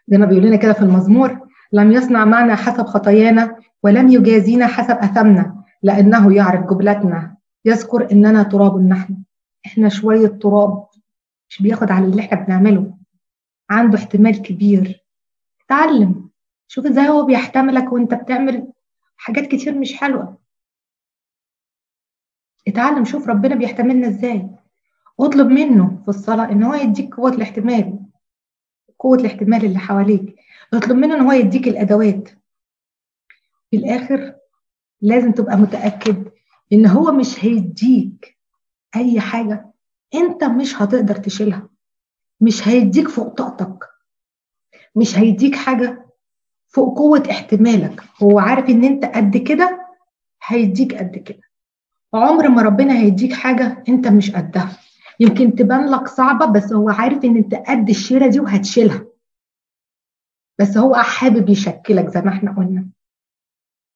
زي 0.07 0.17
ما 0.17 0.25
بيقول 0.25 0.45
لنا 0.45 0.55
كده 0.55 0.73
في 0.73 0.81
المزمور 0.81 1.39
لم 1.73 1.91
يصنع 1.91 2.25
معنا 2.25 2.55
حسب 2.55 2.85
خطايانا 2.85 3.55
ولم 3.83 4.07
يجازينا 4.07 4.67
حسب 4.67 4.97
أثمنا 4.97 5.63
لأنه 5.83 6.35
يعرف 6.35 6.65
جبلتنا 6.65 7.35
يذكر 7.65 8.11
إننا 8.11 8.43
تراب 8.43 8.81
نحن. 8.87 9.17
إحنا 9.65 9.89
شوية 9.89 10.27
تراب. 10.27 10.85
مش 11.49 11.61
بياخد 11.61 11.91
على 11.91 12.05
اللي 12.05 12.21
إحنا 12.21 12.43
بنعمله. 12.43 12.97
عنده 13.69 13.97
احتمال 13.97 14.41
كبير. 14.41 15.05
اتعلم. 15.65 16.29
شوف 16.67 16.85
إزاي 16.85 17.09
هو 17.09 17.25
بيحتملك 17.25 17.91
وانت 17.93 18.13
بتعمل 18.13 18.67
حاجات 19.17 19.45
كتير 19.47 19.79
مش 19.79 19.93
حلوة. 19.93 20.37
اتعلم. 22.67 23.05
شوف 23.05 23.27
ربنا 23.29 23.55
بيحتملنا 23.55 24.07
إزاي. 24.07 24.49
اطلب 25.19 25.47
منه 25.47 26.01
في 26.03 26.09
الصلاة 26.09 26.51
ان 26.51 26.63
هو 26.63 26.73
يديك 26.73 27.15
قوة 27.15 27.31
الاحتمال. 27.31 27.99
قوة 28.99 29.17
الاحتمال 29.17 29.65
اللي 29.65 29.79
حواليك. 29.79 30.35
اطلب 30.73 30.97
منه 30.97 31.15
ان 31.15 31.21
هو 31.21 31.31
يديك 31.31 31.67
الأدوات. 31.67 32.29
في 33.71 33.77
الآخر 33.77 34.35
لازم 35.01 35.31
تبقى 35.31 35.57
متأكد 35.57 36.31
ان 36.73 36.85
هو 36.85 37.11
مش 37.11 37.45
هيديك 37.45 38.37
أي 38.95 39.19
حاجة 39.21 39.68
انت 40.15 40.43
مش 40.43 40.81
هتقدر 40.81 41.15
تشيلها. 41.15 41.69
مش 42.41 42.67
هيديك 42.67 43.07
فوق 43.07 43.27
طاقتك. 43.27 43.89
مش 44.95 45.17
هيديك 45.17 45.55
حاجة 45.55 46.05
فوق 46.67 46.97
قوة 46.97 47.23
احتمالك. 47.31 48.03
هو 48.23 48.39
عارف 48.39 48.69
ان 48.69 48.83
انت 48.83 49.05
قد 49.05 49.37
كده 49.37 49.87
هيديك 50.45 50.95
قد 50.95 51.17
كده. 51.17 51.41
عمر 52.13 52.49
ما 52.49 52.61
ربنا 52.61 52.93
هيديك 52.99 53.33
حاجة 53.33 53.83
انت 53.89 54.07
مش 54.07 54.31
قدها. 54.31 54.77
يمكن 55.19 55.55
تبان 55.55 55.91
لك 55.91 56.07
صعبة 56.07 56.45
بس 56.45 56.73
هو 56.73 56.89
عارف 56.89 57.23
ان 57.25 57.37
انت 57.37 57.55
قد 57.55 57.89
الشيلة 57.89 58.27
دي 58.27 58.39
وهتشيلها. 58.39 59.05
بس 60.59 60.77
هو 60.77 60.95
حابب 60.95 61.49
يشكلك 61.49 62.07
زي 62.09 62.21
ما 62.21 62.29
إحنا 62.29 62.55
قلنا. 62.57 62.89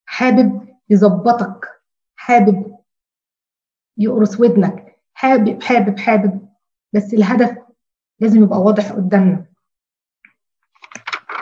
حابب 0.05 0.67
يظبطك. 0.89 1.81
حابب 2.15 2.77
يقرص 3.97 4.39
ودنك. 4.39 4.82
حابب 5.13 5.63
حابب 5.63 5.99
حابب 5.99 6.47
بس 6.93 7.13
الهدف 7.13 7.57
لازم 8.19 8.43
يبقى 8.43 8.61
واضح 8.61 8.91
قدامنا. 8.91 9.45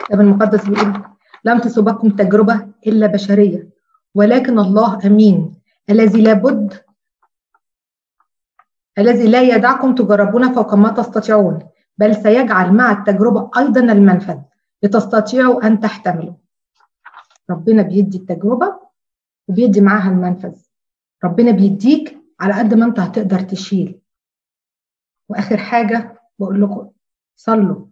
الكتاب 0.00 0.20
المقدس 0.20 0.64
بيقول 0.68 1.02
لم 1.44 1.58
تصبكم 1.58 2.08
تجربة 2.10 2.68
إلا 2.86 3.06
بشرية 3.06 3.68
ولكن 4.14 4.58
الله 4.58 5.06
أمين 5.06 5.54
الذي 5.90 6.22
لابد 6.22 6.74
الذي 8.98 9.26
لا 9.28 9.42
يدعكم 9.42 9.94
تجربون 9.94 10.52
فوق 10.54 10.74
ما 10.74 10.88
تستطيعون 10.90 11.58
بل 11.98 12.16
سيجعل 12.16 12.72
مع 12.72 12.92
التجربة 12.92 13.50
أيضا 13.58 13.80
المنفذ 13.80 14.38
لتستطيعوا 14.82 15.66
أن 15.66 15.80
تحتملوا. 15.80 16.34
ربنا 17.50 17.82
بيدي 17.82 18.18
التجربة 18.18 18.80
وبيدي 19.48 19.80
معاها 19.80 20.10
المنفذ. 20.10 20.54
ربنا 21.24 21.50
بيديك 21.50 22.21
على 22.42 22.54
قد 22.54 22.74
ما 22.74 22.84
انت 22.84 23.00
هتقدر 23.00 23.40
تشيل. 23.40 24.00
وآخر 25.28 25.56
حاجة 25.56 26.20
بقول 26.38 26.62
لكم 26.62 26.90
صلوا. 27.36 27.86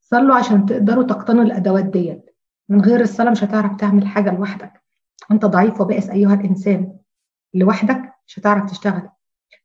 صلوا 0.00 0.36
عشان 0.36 0.66
تقدروا 0.66 1.04
تقتنوا 1.04 1.42
الأدوات 1.42 1.84
ديت. 1.84 2.30
من 2.68 2.80
غير 2.80 3.00
الصلاة 3.00 3.30
مش 3.30 3.44
هتعرف 3.44 3.76
تعمل 3.76 4.06
حاجة 4.06 4.30
لوحدك. 4.30 4.82
انت 5.30 5.44
ضعيف 5.44 5.80
وبائس 5.80 6.10
أيها 6.10 6.34
الإنسان. 6.34 6.98
لوحدك 7.54 8.14
مش 8.26 8.38
هتعرف 8.38 8.70
تشتغل. 8.70 9.08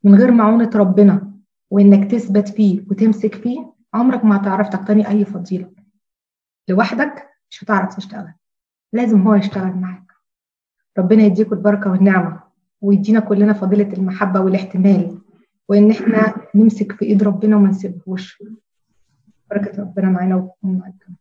من 0.03 0.15
غير 0.15 0.31
معونة 0.31 0.69
ربنا 0.75 1.33
وإنك 1.69 2.11
تثبت 2.11 2.49
فيه 2.49 2.85
وتمسك 2.91 3.35
فيه 3.35 3.73
عمرك 3.93 4.25
ما 4.25 4.37
هتعرف 4.37 4.69
تقتني 4.69 5.09
أي 5.09 5.25
فضيلة. 5.25 5.71
لوحدك 6.67 7.29
مش 7.49 7.63
هتعرف 7.63 7.95
تشتغل. 7.95 8.33
لازم 8.93 9.21
هو 9.21 9.35
يشتغل 9.35 9.73
معاك. 9.73 10.11
ربنا 10.97 11.23
يديكم 11.23 11.55
البركة 11.55 11.91
والنعمة. 11.91 12.46
ويدينا 12.81 13.19
كلنا 13.19 13.53
فضيلة 13.53 13.93
المحبة 13.93 14.39
والاحتمال 14.39 15.17
وإن 15.69 15.91
إحنا 15.91 16.35
نمسك 16.55 16.91
في 16.91 17.05
إيد 17.05 17.23
ربنا 17.23 17.55
وما 17.55 17.69
نسيبهوش. 17.69 18.43
بركة 19.49 19.81
ربنا 19.81 20.09
معانا 20.09 20.49
ومعاكم 20.63 21.13